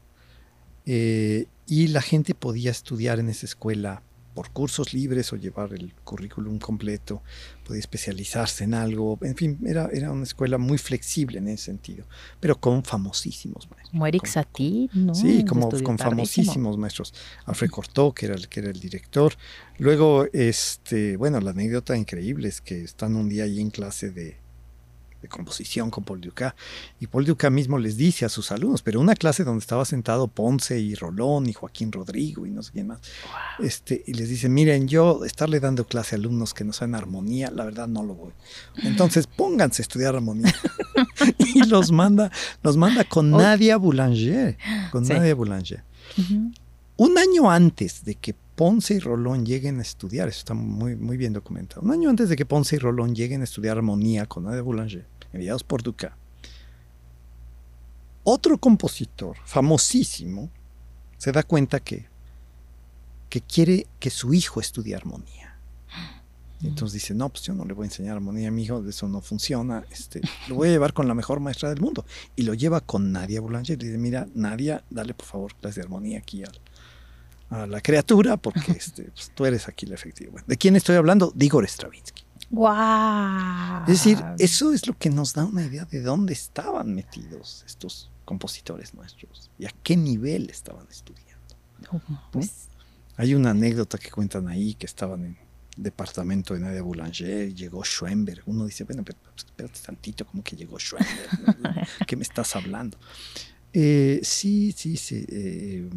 eh, 0.87 1.47
y 1.67 1.89
la 1.89 2.01
gente 2.01 2.35
podía 2.35 2.71
estudiar 2.71 3.19
en 3.19 3.29
esa 3.29 3.47
escuela 3.47 4.03
por 4.39 4.53
cursos 4.53 4.95
libres 4.95 5.33
o 5.33 5.37
llevar 5.37 5.73
el 5.73 5.93
currículum 6.05 6.61
completo, 6.61 7.25
podía 7.65 7.81
especializarse 7.81 8.63
en 8.63 8.75
algo, 8.75 9.19
en 9.23 9.35
fin, 9.35 9.59
era, 9.67 9.91
era 9.93 10.13
una 10.13 10.23
escuela 10.23 10.59
muy 10.59 10.79
flexible 10.79 11.39
en 11.39 11.49
ese 11.49 11.65
sentido, 11.65 12.07
pero 12.39 12.55
con 12.55 12.85
famosísimos 12.85 13.69
maestros. 13.69 13.91
Como 13.91 14.07
Eric 14.07 14.27
Satie, 14.27 14.91
¿no? 14.95 15.13
Sí, 15.13 15.45
como 15.45 15.69
con 15.83 15.99
famosísimos 15.99 16.79
maestros. 16.79 17.15
Alfred 17.47 17.69
Cortó, 17.69 18.13
que 18.13 18.27
era 18.27 18.37
el 18.37 18.49
que 18.49 18.61
era 18.61 18.71
el 18.71 18.79
director. 18.79 19.35
Luego, 19.79 20.27
este, 20.33 21.17
bueno, 21.17 21.41
la 21.41 21.51
anécdota 21.51 21.97
increíble 21.97 22.47
es 22.47 22.61
que 22.61 22.85
están 22.85 23.17
un 23.17 23.29
día 23.29 23.43
ahí 23.43 23.59
en 23.59 23.71
clase 23.71 24.13
de, 24.13 24.37
de 25.23 25.29
composición 25.29 25.91
con 25.91 26.05
Paul 26.05 26.21
Ducas. 26.21 26.55
Y 27.01 27.07
Paul 27.07 27.25
Ducas 27.25 27.51
mismo 27.51 27.79
les 27.79 27.97
dice 27.97 28.25
a 28.25 28.29
sus 28.29 28.53
alumnos, 28.53 28.83
pero 28.83 29.01
una 29.01 29.15
clase 29.15 29.45
donde 29.45 29.61
estaba 29.61 29.85
sentado 29.85 30.29
Ponce 30.29 30.79
y 30.79 30.95
Rolón 30.95 31.49
y 31.49 31.53
Joaquín 31.53 31.91
Rodrigo 31.93 32.47
y 32.47 32.51
no 32.51 32.63
sé 32.63 32.73
quién 32.73 32.89
más, 32.89 33.01
este, 33.59 34.03
y 34.07 34.15
les 34.15 34.29
dice, 34.29 34.49
miren, 34.49 34.89
yo 34.89 35.25
estarle 35.25 35.61
dando 35.61 35.87
clase 35.87 36.15
a 36.15 36.19
alumnos 36.19 36.55
que 36.55 36.65
no 36.65 36.73
saben 36.73 36.95
armonía, 36.95 37.51
la 37.51 37.65
verdad 37.65 37.89
no 37.89 38.03
lo 38.03 38.15
voy. 38.15 38.33
Entonces 38.83 39.27
pónganse 39.37 39.83
a 39.83 39.85
estudiar 39.85 40.15
armonía. 40.15 40.55
y 41.39 41.65
los 41.65 41.91
manda, 41.93 42.31
los 42.63 42.77
manda 42.77 43.05
con 43.05 43.31
Nadia 43.31 43.77
Boulanger, 43.77 44.57
con 44.91 45.05
Nadia 45.05 45.35
Boulanger. 45.35 45.85
Un 46.97 47.19
año 47.19 47.51
antes 47.51 48.05
de 48.05 48.15
que 48.15 48.35
Ponce 48.59 48.95
y 48.95 48.99
Rolón 48.99 49.47
lleguen 49.47 49.79
a 49.79 49.83
estudiar, 49.83 50.29
eso 50.29 50.41
está 50.41 50.53
muy, 50.53 50.97
muy 50.97 51.17
bien 51.17 51.33
documentado. 51.33 51.81
Un 51.81 51.93
año 51.93 52.11
antes 52.11 52.29
de 52.29 52.35
que 52.35 52.45
Ponce 52.45 52.75
y 52.75 52.81
Rolón 52.81 53.15
lleguen 53.15 53.41
a 53.41 53.45
estudiar 53.45 53.77
armonía 53.77 54.27
con 54.27 54.43
Nadia 54.43 54.63
Boulanger, 54.63 55.07
enviados 55.33 55.63
por 55.63 55.81
Duca, 55.81 56.17
otro 58.25 58.59
compositor 58.59 59.37
famosísimo 59.45 60.51
se 61.19 61.31
da 61.31 61.45
cuenta 61.45 61.79
que, 61.79 62.07
que 63.29 63.41
quiere 63.43 63.87
que 64.01 64.11
su 64.11 64.35
hijo 64.35 64.59
estudie 64.59 64.97
armonía. 64.97 65.57
Y 66.61 66.67
entonces 66.67 66.95
dice, 66.95 67.15
no, 67.15 67.29
pues 67.29 67.45
yo 67.45 67.55
no 67.55 67.65
le 67.65 67.75
voy 67.75 67.85
a 67.85 67.87
enseñar 67.87 68.17
armonía 68.17 68.49
a 68.49 68.51
mi 68.51 68.65
hijo, 68.65 68.85
eso 68.89 69.07
no 69.07 69.21
funciona, 69.21 69.85
este, 69.93 70.21
lo 70.49 70.57
voy 70.57 70.67
a 70.67 70.73
llevar 70.73 70.95
con 70.95 71.07
la 71.07 71.15
mejor 71.15 71.39
maestra 71.39 71.69
del 71.69 71.81
mundo. 71.81 72.05
Y 72.35 72.43
lo 72.43 72.55
lleva 72.55 72.81
con 72.81 73.13
Nadia 73.13 73.41
Boulanger. 73.41 73.81
Y 73.81 73.87
dice, 73.87 73.99
mira, 73.99 74.27
Nadia, 74.35 74.83
dale 74.91 75.15
por 75.15 75.27
favor 75.27 75.55
clase 75.55 75.79
de 75.79 75.85
armonía 75.85 76.19
aquí 76.19 76.43
al, 76.43 76.61
a 77.51 77.67
la 77.67 77.81
criatura, 77.81 78.37
porque 78.37 78.73
este, 78.77 79.05
pues, 79.05 79.33
tú 79.35 79.47
eres 79.47 79.69
aquí 79.69 79.87
la 79.87 79.95
efectiva. 79.95 80.43
¿De 80.47 80.57
quién 80.57 80.77
estoy 80.77 80.97
hablando? 80.97 81.33
De 81.35 81.47
Igor 81.47 81.65
Stravinsky. 81.67 82.25
¡Wow! 82.51 83.83
Es 83.83 84.05
decir, 84.05 84.19
eso 84.39 84.73
es 84.73 84.87
lo 84.87 84.97
que 84.97 85.11
nos 85.11 85.35
da 85.35 85.45
una 85.45 85.65
idea 85.65 85.85
de 85.85 86.01
dónde 86.01 86.33
estaban 86.33 86.95
metidos 86.95 87.63
estos 87.67 88.11
compositores 88.25 88.95
nuestros 88.95 89.51
y 89.59 89.67
a 89.67 89.71
qué 89.83 89.97
nivel 89.97 90.49
estaban 90.49 90.87
estudiando. 90.91 91.29
Oh, 91.93 92.01
pues. 92.31 92.69
Hay 93.17 93.35
una 93.35 93.51
anécdota 93.51 93.99
que 93.99 94.11
cuentan 94.11 94.49
ahí 94.49 94.75
que 94.75 94.87
estaban 94.87 95.25
en 95.25 95.37
departamento 95.77 96.55
de 96.55 96.61
Nadia 96.61 96.83
Boulanger, 96.83 97.55
llegó 97.55 97.83
Schoenberg. 97.85 98.43
Uno 98.47 98.65
dice, 98.67 98.85
bueno, 98.85 99.03
pero 99.05 99.19
pues, 99.23 99.45
espérate 99.45 99.81
tantito, 99.81 100.25
como 100.27 100.43
que 100.43 100.57
llegó 100.57 100.79
Schoenberg? 100.79 101.89
¿Qué 102.07 102.17
me 102.17 102.23
estás 102.23 102.55
hablando? 102.57 102.99
Eh, 103.73 104.21
sí, 104.23 104.73
sí, 104.73 104.97
sí. 104.97 105.25
Eh, 105.29 105.89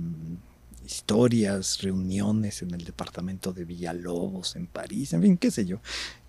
historias, 0.92 1.82
reuniones 1.82 2.62
en 2.62 2.74
el 2.74 2.84
departamento 2.84 3.54
de 3.54 3.66
Villalobos, 3.66 4.56
en 4.56 4.68
París, 4.68 5.14
en 5.14 5.22
fin, 5.22 5.38
qué 5.38 5.52
sé 5.52 5.66
yo. 5.66 5.80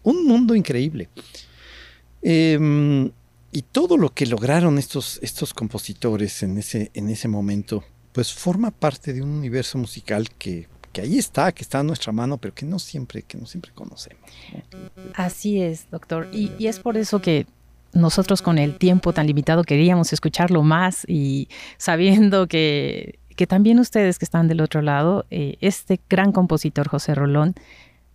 Un 0.03 0.27
mundo 0.27 0.55
increíble. 0.55 1.09
Em, 2.22 3.11
y 3.51 3.62
todo 3.62 3.96
lo 3.96 4.11
que 4.11 4.27
lograron 4.27 4.79
estos, 4.79 5.18
estos 5.22 5.53
compositores 5.53 6.42
en 6.42 6.59
ese, 6.59 6.90
en 6.94 7.09
ese 7.09 7.29
momento, 7.29 7.85
pues 8.12 8.33
forma 8.33 8.70
parte 8.70 9.12
de 9.12 9.22
un 9.22 9.31
universo 9.31 9.79
musical 9.79 10.31
que, 10.38 10.68
ahí 10.96 11.18
está, 11.18 11.53
que 11.53 11.62
está 11.62 11.81
a 11.81 11.83
nuestra 11.83 12.12
mano, 12.12 12.38
pero 12.38 12.55
que 12.55 12.64
no 12.64 12.79
siempre, 12.79 13.22
que 13.22 13.37
no 13.37 13.46
siempre 13.46 13.72
conocemos. 13.75 14.31
Así 15.14 15.61
es, 15.61 15.90
doctor. 15.90 16.29
Y 16.33 16.66
es 16.66 16.79
por 16.79 16.96
eso 16.96 17.20
que 17.20 17.46
nosotros 17.92 18.40
con 18.40 18.59
el 18.59 18.79
tiempo 18.79 19.12
tan 19.12 19.27
limitado 19.27 19.64
queríamos 19.64 20.12
escucharlo 20.12 20.62
más 20.62 21.05
y 21.07 21.48
sabiendo 21.77 22.46
que 22.46 23.18
que 23.42 23.48
también 23.48 23.81
ustedes 23.81 24.20
que 24.20 24.24
están 24.24 24.46
del 24.46 24.61
otro 24.61 24.83
lado, 24.83 25.26
eh, 25.28 25.57
este 25.61 25.98
gran 26.09 26.31
compositor 26.31 26.87
José 26.87 27.12
Rolón 27.12 27.57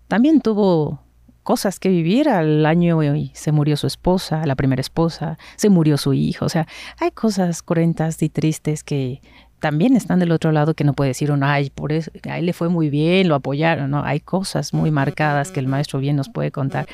también 0.08 0.40
tuvo 0.40 1.02
cosas 1.44 1.82
que 1.82 1.90
vivir. 1.90 2.30
Al 2.30 2.66
año 2.66 3.02
se 3.34 3.52
murió 3.52 3.76
su 3.76 3.88
esposa, 3.88 4.46
la 4.46 4.56
primera 4.56 4.80
esposa, 4.80 5.38
se 5.58 5.68
murió 5.68 5.98
su 5.98 6.14
hijo. 6.14 6.46
O 6.46 6.50
sea, 6.50 6.66
hay 6.98 7.12
cosas 7.12 7.62
cruentas 7.62 8.24
y 8.24 8.30
tristes 8.30 8.86
que 8.86 9.22
también 9.60 9.98
están 9.98 10.20
del 10.20 10.32
otro 10.32 10.54
lado 10.54 10.76
que 10.76 10.86
no 10.86 10.94
puede 10.94 11.10
decir 11.10 11.30
uno, 11.30 11.46
ay, 11.46 11.72
por 11.72 11.92
eso, 11.92 12.10
a 12.24 12.40
él 12.40 12.46
le 12.46 12.54
fue 12.54 12.70
muy 12.70 12.90
bien, 12.90 13.28
lo 13.28 13.36
apoyaron, 13.36 13.92
¿no? 13.92 14.06
Hay 14.06 14.22
cosas 14.22 14.74
muy 14.74 14.92
marcadas 14.92 15.52
que 15.52 15.60
el 15.60 15.68
maestro 15.68 16.00
bien 16.00 16.16
nos 16.16 16.30
puede 16.30 16.54
contar 16.54 16.88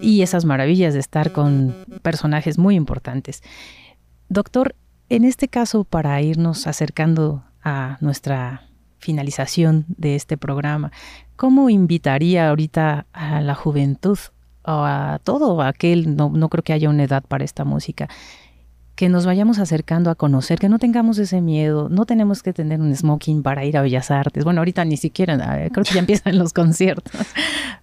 y 0.00 0.22
esas 0.22 0.46
maravillas 0.46 0.94
de 0.94 1.00
estar 1.00 1.32
con 1.32 1.74
personajes 2.00 2.56
muy 2.56 2.76
importantes. 2.76 3.42
Doctor, 4.30 4.74
en 5.10 5.24
este 5.24 5.48
caso, 5.48 5.84
para 5.84 6.22
irnos 6.22 6.66
acercando 6.66 7.44
a 7.64 7.96
nuestra 8.00 8.68
finalización 8.98 9.86
de 9.88 10.14
este 10.14 10.36
programa, 10.36 10.92
¿cómo 11.36 11.70
invitaría 11.70 12.48
ahorita 12.48 13.06
a 13.12 13.40
la 13.40 13.54
juventud 13.54 14.18
o 14.64 14.84
a 14.84 15.20
todo 15.22 15.60
aquel, 15.62 16.16
no, 16.16 16.30
no 16.30 16.48
creo 16.48 16.62
que 16.62 16.72
haya 16.72 16.88
una 16.88 17.04
edad 17.04 17.22
para 17.26 17.44
esta 17.44 17.64
música, 17.64 18.08
que 18.94 19.08
nos 19.08 19.26
vayamos 19.26 19.58
acercando 19.58 20.10
a 20.10 20.14
conocer, 20.14 20.58
que 20.58 20.68
no 20.68 20.78
tengamos 20.78 21.18
ese 21.18 21.40
miedo, 21.40 21.88
no 21.88 22.06
tenemos 22.06 22.42
que 22.42 22.52
tener 22.52 22.80
un 22.80 22.94
smoking 22.94 23.42
para 23.42 23.64
ir 23.64 23.76
a 23.76 23.82
Bellas 23.82 24.10
Artes. 24.10 24.44
Bueno, 24.44 24.60
ahorita 24.60 24.84
ni 24.84 24.96
siquiera, 24.96 25.36
creo 25.70 25.84
que 25.84 25.94
ya 25.94 26.00
empiezan 26.06 26.38
los 26.38 26.52
conciertos, 26.52 27.12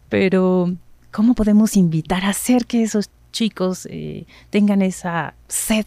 pero 0.10 0.74
¿cómo 1.12 1.36
podemos 1.36 1.76
invitar 1.76 2.24
a 2.24 2.30
hacer 2.30 2.66
que 2.66 2.82
esos 2.82 3.10
chicos 3.32 3.88
eh, 3.92 4.26
tengan 4.50 4.82
esa 4.82 5.36
sed, 5.48 5.86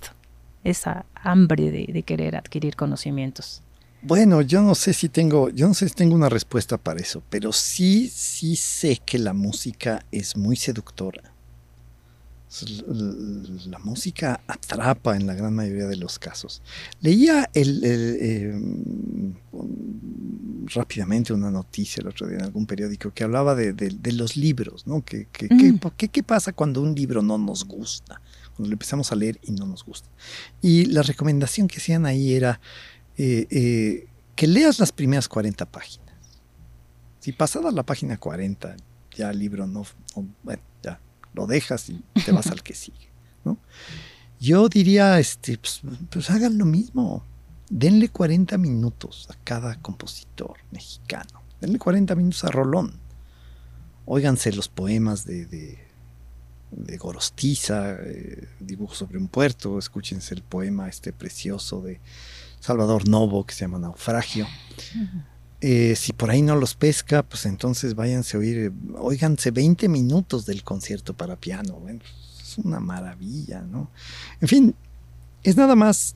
esa 0.62 1.06
hambre 1.14 1.70
de 1.70 2.02
querer 2.02 2.36
adquirir 2.36 2.76
conocimientos? 2.76 3.63
Bueno, 4.04 4.42
yo 4.42 4.62
no 4.62 4.74
sé 4.74 4.92
si 4.92 5.08
tengo, 5.08 5.48
yo 5.50 5.66
no 5.66 5.74
sé 5.74 5.88
si 5.88 5.94
tengo 5.94 6.14
una 6.14 6.28
respuesta 6.28 6.76
para 6.78 7.00
eso, 7.00 7.22
pero 7.30 7.52
sí, 7.52 8.08
sí 8.08 8.54
sé 8.56 9.00
que 9.04 9.18
la 9.18 9.32
música 9.32 10.04
es 10.12 10.36
muy 10.36 10.56
seductora 10.56 11.34
la 12.62 13.78
música 13.80 14.40
atrapa 14.46 15.16
en 15.16 15.26
la 15.26 15.34
gran 15.34 15.54
mayoría 15.54 15.86
de 15.86 15.96
los 15.96 16.18
casos. 16.18 16.62
Leía 17.00 17.50
el, 17.52 17.80
eh, 17.84 18.60
rápidamente 20.66 21.32
una 21.32 21.50
noticia 21.50 22.00
el 22.00 22.08
otro 22.08 22.28
día 22.28 22.38
en 22.38 22.44
algún 22.44 22.66
periódico 22.66 23.12
que 23.12 23.24
hablaba 23.24 23.54
de, 23.54 24.12
los 24.12 24.36
libros, 24.36 24.86
¿no? 24.86 25.04
¿Qué, 25.04 25.26
mm. 25.50 25.78
qué, 25.96 26.22
pasa 26.22 26.52
cuando 26.52 26.80
un 26.80 26.94
libro 26.94 27.22
no 27.22 27.38
nos 27.38 27.64
gusta? 27.64 28.20
Cuando 28.54 28.68
lo 28.68 28.74
empezamos 28.74 29.10
a 29.10 29.16
leer 29.16 29.40
y 29.42 29.50
no 29.50 29.66
nos 29.66 29.84
gusta. 29.84 30.08
Y 30.60 30.86
la 30.86 31.02
recomendación 31.02 31.66
que 31.66 31.78
hacían 31.78 32.06
ahí 32.06 32.34
era 32.34 32.60
eh, 33.16 33.46
eh, 33.50 34.08
que 34.34 34.46
leas 34.46 34.78
las 34.78 34.92
primeras 34.92 35.28
40 35.28 35.66
páginas. 35.66 36.14
Si 37.20 37.32
pasada 37.32 37.70
la 37.70 37.84
página 37.84 38.18
40 38.18 38.76
ya 39.14 39.30
el 39.30 39.38
libro 39.38 39.66
no, 39.66 39.86
no 40.16 40.26
bueno, 40.42 40.62
ya 40.82 41.00
lo 41.32 41.46
dejas 41.46 41.88
y 41.88 42.02
te 42.24 42.32
vas 42.32 42.48
al 42.48 42.62
que 42.62 42.74
sigue. 42.74 43.10
¿no? 43.44 43.58
Yo 44.40 44.68
diría, 44.68 45.18
este, 45.18 45.56
pues, 45.58 45.80
pues, 46.10 46.30
hagan 46.30 46.58
lo 46.58 46.64
mismo. 46.64 47.24
Denle 47.70 48.10
40 48.10 48.58
minutos 48.58 49.26
a 49.30 49.34
cada 49.42 49.80
compositor 49.80 50.58
mexicano. 50.70 51.42
Denle 51.60 51.78
40 51.78 52.14
minutos 52.14 52.44
a 52.44 52.50
Rolón. 52.50 53.00
Óiganse 54.04 54.52
los 54.52 54.68
poemas 54.68 55.24
de, 55.24 55.46
de, 55.46 56.96
Gorostiza, 56.98 57.96
eh, 58.00 58.48
Dibujo 58.60 58.94
sobre 58.94 59.16
un 59.16 59.28
puerto. 59.28 59.78
Escúchense 59.78 60.34
el 60.34 60.42
poema 60.42 60.88
este 60.88 61.12
precioso 61.12 61.80
de 61.80 62.00
Salvador 62.64 63.06
Novo 63.06 63.44
que 63.44 63.54
se 63.54 63.60
llama 63.66 63.78
Naufragio. 63.78 64.46
Eh, 65.60 65.94
si 65.96 66.14
por 66.14 66.30
ahí 66.30 66.40
no 66.40 66.56
los 66.56 66.74
pesca, 66.74 67.22
pues 67.22 67.44
entonces 67.44 67.94
váyanse 67.94 68.38
a 68.38 68.40
oír, 68.40 68.72
oíganse 68.96 69.50
20 69.50 69.86
minutos 69.90 70.46
del 70.46 70.64
concierto 70.64 71.12
para 71.12 71.36
piano. 71.36 71.78
es 71.88 72.56
una 72.56 72.80
maravilla, 72.80 73.60
¿no? 73.60 73.90
En 74.40 74.48
fin, 74.48 74.74
es 75.42 75.58
nada 75.58 75.76
más 75.76 76.14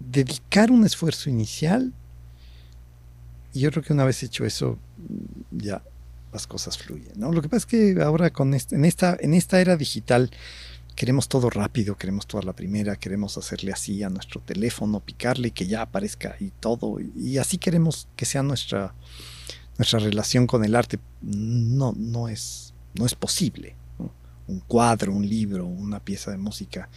dedicar 0.00 0.72
un 0.72 0.84
esfuerzo 0.84 1.30
inicial. 1.30 1.92
Y 3.52 3.60
yo 3.60 3.70
creo 3.70 3.84
que 3.84 3.92
una 3.92 4.04
vez 4.04 4.24
hecho 4.24 4.44
eso, 4.44 4.76
ya 5.52 5.84
las 6.32 6.48
cosas 6.48 6.78
fluyen, 6.78 7.12
¿no? 7.14 7.30
Lo 7.30 7.42
que 7.42 7.48
pasa 7.48 7.58
es 7.58 7.66
que 7.66 8.02
ahora 8.02 8.30
con 8.30 8.54
este, 8.54 8.74
en, 8.74 8.84
esta, 8.84 9.16
en 9.20 9.34
esta 9.34 9.60
era 9.60 9.76
digital, 9.76 10.32
queremos 11.00 11.28
todo 11.28 11.48
rápido, 11.48 11.96
queremos 11.96 12.26
toda 12.26 12.42
la 12.42 12.52
primera, 12.52 12.94
queremos 12.94 13.38
hacerle 13.38 13.72
así 13.72 14.02
a 14.02 14.10
nuestro 14.10 14.42
teléfono, 14.42 15.00
picarle 15.00 15.48
y 15.48 15.50
que 15.50 15.66
ya 15.66 15.80
aparezca 15.80 16.36
y 16.38 16.50
todo. 16.50 16.98
Y, 17.00 17.38
así 17.38 17.56
queremos 17.56 18.06
que 18.16 18.26
sea 18.26 18.42
nuestra, 18.42 18.92
nuestra 19.78 19.98
relación 19.98 20.46
con 20.46 20.62
el 20.62 20.76
arte. 20.76 20.98
No, 21.22 21.94
no, 21.96 22.28
es, 22.28 22.74
no 22.92 23.06
es 23.06 23.14
posible. 23.14 23.76
Un 24.46 24.60
cuadro, 24.60 25.14
un 25.14 25.26
libro, 25.26 25.64
una 25.64 26.00
pieza 26.00 26.32
de 26.32 26.36
música 26.36 26.90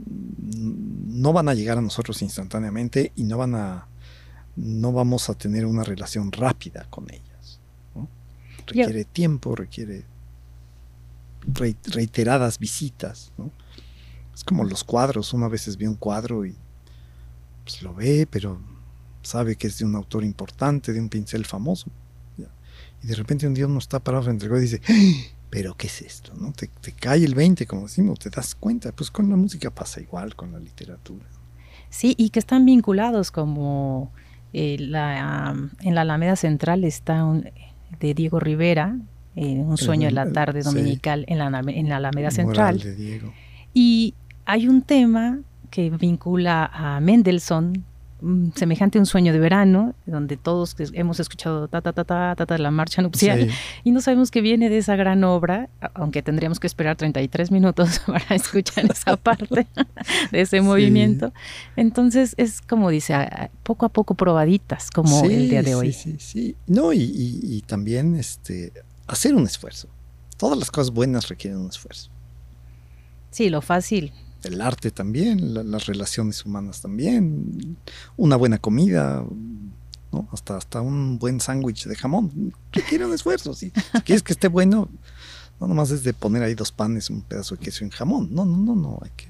mm, 0.00 1.20
no 1.22 1.32
van 1.32 1.48
a 1.48 1.54
llegar 1.54 1.78
a 1.78 1.82
nosotros 1.82 2.22
instantáneamente 2.22 3.12
y 3.14 3.22
no 3.22 3.38
van 3.38 3.54
a 3.54 3.86
no 4.56 4.90
vamos 4.90 5.30
a 5.30 5.34
tener 5.34 5.66
una 5.66 5.84
relación 5.84 6.32
rápida 6.32 6.88
con 6.90 7.08
ellas. 7.12 7.60
Requiere 8.66 9.04
tiempo, 9.04 9.54
requiere 9.54 10.04
reiteradas 11.46 12.58
visitas. 12.58 13.32
¿no? 13.38 13.50
Es 14.34 14.44
como 14.44 14.64
los 14.64 14.84
cuadros, 14.84 15.32
uno 15.32 15.46
a 15.46 15.48
veces 15.48 15.76
ve 15.76 15.88
un 15.88 15.96
cuadro 15.96 16.44
y 16.44 16.54
pues, 17.64 17.82
lo 17.82 17.94
ve, 17.94 18.26
pero 18.30 18.60
sabe 19.22 19.56
que 19.56 19.66
es 19.66 19.78
de 19.78 19.84
un 19.84 19.94
autor 19.94 20.24
importante, 20.24 20.92
de 20.92 21.00
un 21.00 21.08
pincel 21.08 21.44
famoso. 21.44 21.90
Y 23.02 23.08
de 23.08 23.14
repente 23.14 23.46
un 23.46 23.54
día 23.54 23.66
uno 23.66 23.78
está 23.78 24.00
parado 24.00 24.24
frente 24.24 24.46
al 24.46 24.56
y 24.56 24.60
dice, 24.60 24.80
¡Ah! 24.88 25.36
pero 25.50 25.76
¿qué 25.76 25.86
es 25.86 26.02
esto? 26.02 26.32
¿no? 26.34 26.52
Te, 26.52 26.68
cae 26.92 27.24
el 27.24 27.34
20, 27.34 27.66
como 27.66 27.82
decimos, 27.82 28.18
te 28.18 28.30
das 28.30 28.54
cuenta. 28.54 28.92
Pues 28.92 29.10
con 29.10 29.28
la 29.28 29.36
música 29.36 29.70
pasa 29.70 30.00
igual, 30.00 30.34
con 30.34 30.52
la 30.52 30.58
literatura. 30.58 31.26
Sí, 31.90 32.14
y 32.18 32.30
que 32.30 32.38
están 32.38 32.64
vinculados 32.64 33.30
como 33.30 34.12
eh, 34.52 34.74
en 34.74 34.90
la 34.90 36.00
Alameda 36.00 36.36
Central 36.36 36.84
está 36.84 37.24
un, 37.24 37.48
de 38.00 38.14
Diego 38.14 38.40
Rivera, 38.40 38.98
un 39.36 39.76
sueño 39.76 40.06
de 40.06 40.12
la 40.12 40.30
tarde 40.32 40.62
dominical 40.62 41.24
en, 41.28 41.38
la, 41.38 41.62
en 41.66 41.88
la 41.88 41.96
Alameda 41.96 42.30
Central. 42.30 42.82
Y 43.74 44.14
hay 44.46 44.68
un 44.68 44.82
tema 44.82 45.40
que 45.70 45.90
vincula 45.90 46.70
a 46.72 47.00
Mendelssohn, 47.00 47.84
mm, 48.22 48.52
semejante 48.54 48.96
a 48.96 49.02
un 49.02 49.06
sueño 49.06 49.32
de 49.32 49.38
verano, 49.38 49.94
donde 50.06 50.38
todos 50.38 50.74
hemos 50.94 51.20
escuchado 51.20 51.68
ta 51.68 51.82
ta 51.82 51.92
ta 51.92 52.04
ta 52.04 52.34
ta, 52.34 52.46
ta 52.46 52.58
la 52.58 52.70
marcha 52.70 53.02
nupcial 53.02 53.50
y 53.84 53.90
no 53.90 54.00
sabemos 54.00 54.30
que 54.30 54.40
viene 54.40 54.70
de 54.70 54.78
esa 54.78 54.96
gran 54.96 55.22
obra, 55.24 55.68
aunque 55.92 56.22
tendríamos 56.22 56.58
que 56.58 56.66
esperar 56.66 56.96
33 56.96 57.50
minutos 57.50 58.00
para 58.06 58.34
escuchar 58.34 58.86
esa 58.90 59.18
parte 59.18 59.66
de 60.30 60.40
ese 60.40 60.62
movimiento. 60.62 61.34
Entonces 61.76 62.34
es 62.38 62.62
como 62.62 62.88
dice, 62.88 63.14
poco 63.62 63.84
a 63.84 63.90
poco 63.90 64.14
probaditas, 64.14 64.90
como 64.90 65.22
el 65.24 65.50
día 65.50 65.62
de 65.62 65.74
hoy. 65.74 65.92
Sí, 65.92 66.12
sí, 66.12 66.16
sí. 66.18 66.56
No, 66.66 66.94
y, 66.94 67.02
y 67.12 67.62
también 67.66 68.14
este 68.14 68.72
hacer 69.06 69.34
un 69.34 69.44
esfuerzo. 69.44 69.88
Todas 70.36 70.58
las 70.58 70.70
cosas 70.70 70.90
buenas 70.90 71.28
requieren 71.28 71.60
un 71.60 71.68
esfuerzo. 71.68 72.10
Sí, 73.30 73.48
lo 73.48 73.62
fácil. 73.62 74.12
El 74.42 74.60
arte 74.60 74.90
también, 74.90 75.70
las 75.70 75.86
relaciones 75.86 76.44
humanas 76.44 76.80
también, 76.80 77.76
una 78.16 78.36
buena 78.36 78.58
comida, 78.58 79.24
¿no? 80.12 80.28
hasta, 80.32 80.56
hasta 80.56 80.80
un 80.80 81.18
buen 81.18 81.40
sándwich 81.40 81.86
de 81.86 81.96
jamón. 81.96 82.54
Requiere 82.72 83.06
un 83.06 83.14
esfuerzo. 83.14 83.54
Si 83.54 83.70
quieres 84.04 84.22
que 84.22 84.32
esté 84.32 84.48
bueno, 84.48 84.88
no 85.58 85.66
nomás 85.66 85.90
es 85.90 86.04
de 86.04 86.12
poner 86.12 86.42
ahí 86.42 86.54
dos 86.54 86.70
panes, 86.70 87.10
un 87.10 87.22
pedazo 87.22 87.56
de 87.56 87.62
queso 87.62 87.84
en 87.84 87.90
jamón. 87.90 88.28
No, 88.32 88.44
no, 88.44 88.56
no, 88.56 88.76
no. 88.76 88.98
Hay 89.02 89.10
que, 89.16 89.26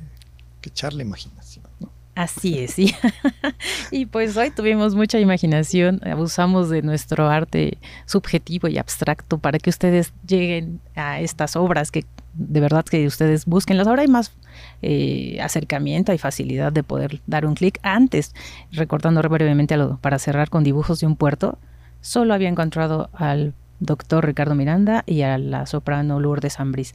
que 0.61 0.69
echarle 0.69 1.03
imaginación. 1.03 1.65
¿no? 1.81 1.91
Así 2.17 2.59
es, 2.59 2.73
sí. 2.73 2.95
y 3.91 4.07
pues 4.07 4.39
hoy 4.39 4.51
tuvimos 4.51 4.95
mucha 4.95 5.21
imaginación, 5.21 6.01
abusamos 6.03 6.71
de 6.71 6.81
nuestro 6.81 7.29
arte 7.29 7.77
subjetivo 8.07 8.69
y 8.69 8.79
abstracto 8.79 9.37
para 9.37 9.59
que 9.59 9.69
ustedes 9.69 10.15
lleguen 10.27 10.81
a 10.95 11.21
estas 11.21 11.57
obras 11.57 11.91
que 11.91 12.07
de 12.33 12.61
verdad 12.61 12.87
que 12.87 13.07
ustedes 13.07 13.45
busquen. 13.45 13.79
Ahora 13.81 14.01
hay 14.01 14.09
más 14.09 14.33
eh, 14.81 15.39
acercamiento, 15.43 16.15
y 16.15 16.19
facilidad 16.19 16.73
de 16.73 16.83
poder 16.83 17.21
dar 17.27 17.45
un 17.45 17.55
clic. 17.55 17.79
Antes, 17.83 18.35
recordando 18.73 19.21
brevemente 19.21 19.75
algo, 19.75 19.99
para 19.99 20.19
cerrar 20.19 20.49
con 20.49 20.65
dibujos 20.65 21.01
de 21.01 21.07
un 21.07 21.17
puerto, 21.17 21.59
solo 22.01 22.33
había 22.33 22.49
encontrado 22.49 23.11
al 23.13 23.53
doctor 23.81 24.25
Ricardo 24.25 24.55
Miranda 24.55 25.05
y 25.07 25.21
a 25.21 25.37
la 25.37 25.67
soprano 25.67 26.19
Lourdes 26.19 26.61
Ambris 26.61 26.95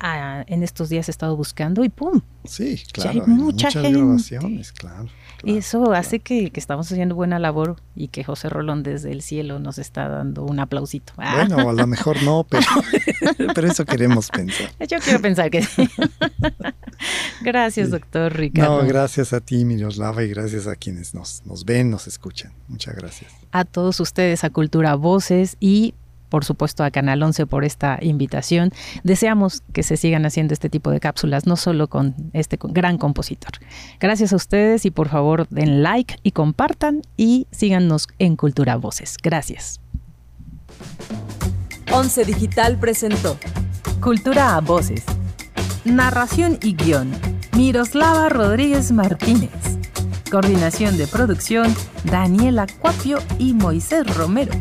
en 0.00 0.62
estos 0.62 0.88
días 0.88 1.08
he 1.08 1.10
estado 1.10 1.36
buscando 1.36 1.84
y 1.84 1.88
¡pum! 1.88 2.20
Sí, 2.44 2.82
claro. 2.92 3.10
hay, 3.10 3.20
muchas 3.26 3.74
grabaciones, 3.74 4.72
claro. 4.72 5.08
eso 5.44 5.92
hace 5.92 6.20
que, 6.20 6.52
estamos 6.54 6.90
haciendo 6.92 7.14
buena 7.14 7.38
labor 7.38 7.76
y 7.94 8.08
que 8.08 8.22
José 8.22 8.48
Rolón 8.48 8.82
desde 8.82 9.10
el 9.10 9.22
cielo 9.22 9.58
nos 9.58 9.78
está 9.78 10.08
dando 10.08 10.44
un 10.44 10.60
aplausito. 10.60 11.12
Bueno, 11.16 11.68
a 11.68 11.72
lo 11.72 11.86
mejor 11.86 12.22
no, 12.22 12.44
pero, 12.48 12.66
pero 13.54 13.66
eso 13.66 13.84
queremos 13.84 14.28
pensar. 14.28 14.70
Yo 14.86 14.98
quiero 15.00 15.20
pensar 15.20 15.50
que 15.50 15.62
sí. 15.62 15.88
gracias, 17.42 17.90
doctor 17.90 18.32
Ricardo. 18.34 18.82
No, 18.82 18.88
gracias 18.88 19.32
a 19.32 19.40
ti, 19.40 19.64
Miroslava, 19.64 20.22
y 20.22 20.28
gracias 20.28 20.66
a 20.66 20.76
quienes 20.76 21.14
nos, 21.14 21.42
nos 21.46 21.64
ven, 21.64 21.90
nos 21.90 22.06
escuchan. 22.06 22.52
Muchas 22.68 22.94
gracias. 22.94 23.32
A 23.50 23.64
todos 23.64 23.98
ustedes, 24.00 24.44
a 24.44 24.50
Cultura 24.50 24.94
Voces 24.94 25.56
y 25.58 25.94
por 26.28 26.44
supuesto 26.44 26.84
a 26.84 26.90
Canal 26.90 27.22
11 27.22 27.46
por 27.46 27.64
esta 27.64 27.98
invitación. 28.00 28.72
Deseamos 29.04 29.62
que 29.72 29.82
se 29.82 29.96
sigan 29.96 30.26
haciendo 30.26 30.54
este 30.54 30.68
tipo 30.68 30.90
de 30.90 31.00
cápsulas, 31.00 31.46
no 31.46 31.56
solo 31.56 31.88
con 31.88 32.14
este 32.32 32.58
gran 32.60 32.98
compositor. 32.98 33.52
Gracias 34.00 34.32
a 34.32 34.36
ustedes 34.36 34.84
y 34.86 34.90
por 34.90 35.08
favor 35.08 35.48
den 35.48 35.82
like 35.82 36.18
y 36.22 36.32
compartan 36.32 37.02
y 37.16 37.46
síganos 37.50 38.08
en 38.18 38.36
Cultura 38.36 38.76
Voces. 38.76 39.16
Gracias. 39.22 39.80
11 41.92 42.24
Digital 42.24 42.78
presentó 42.78 43.38
Cultura 44.00 44.56
a 44.56 44.60
Voces. 44.60 45.04
Narración 45.84 46.58
y 46.62 46.74
guion. 46.74 47.12
Miroslava 47.56 48.28
Rodríguez 48.28 48.92
Martínez. 48.92 49.50
Coordinación 50.30 50.98
de 50.98 51.06
producción, 51.06 51.74
Daniela 52.04 52.66
Cuapio 52.80 53.18
y 53.38 53.54
Moisés 53.54 54.14
Romero. 54.16 54.52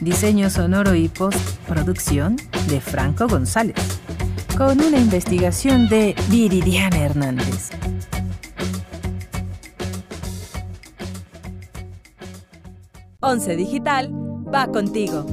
Diseño 0.00 0.48
sonoro 0.48 0.94
y 0.94 1.08
postproducción 1.08 2.36
de 2.68 2.80
Franco 2.80 3.26
González. 3.26 3.74
Con 4.56 4.80
una 4.80 4.98
investigación 4.98 5.88
de 5.88 6.14
Viridiana 6.28 6.98
Hernández. 6.98 7.70
11 13.20 13.56
Digital 13.56 14.12
va 14.54 14.68
contigo. 14.68 15.26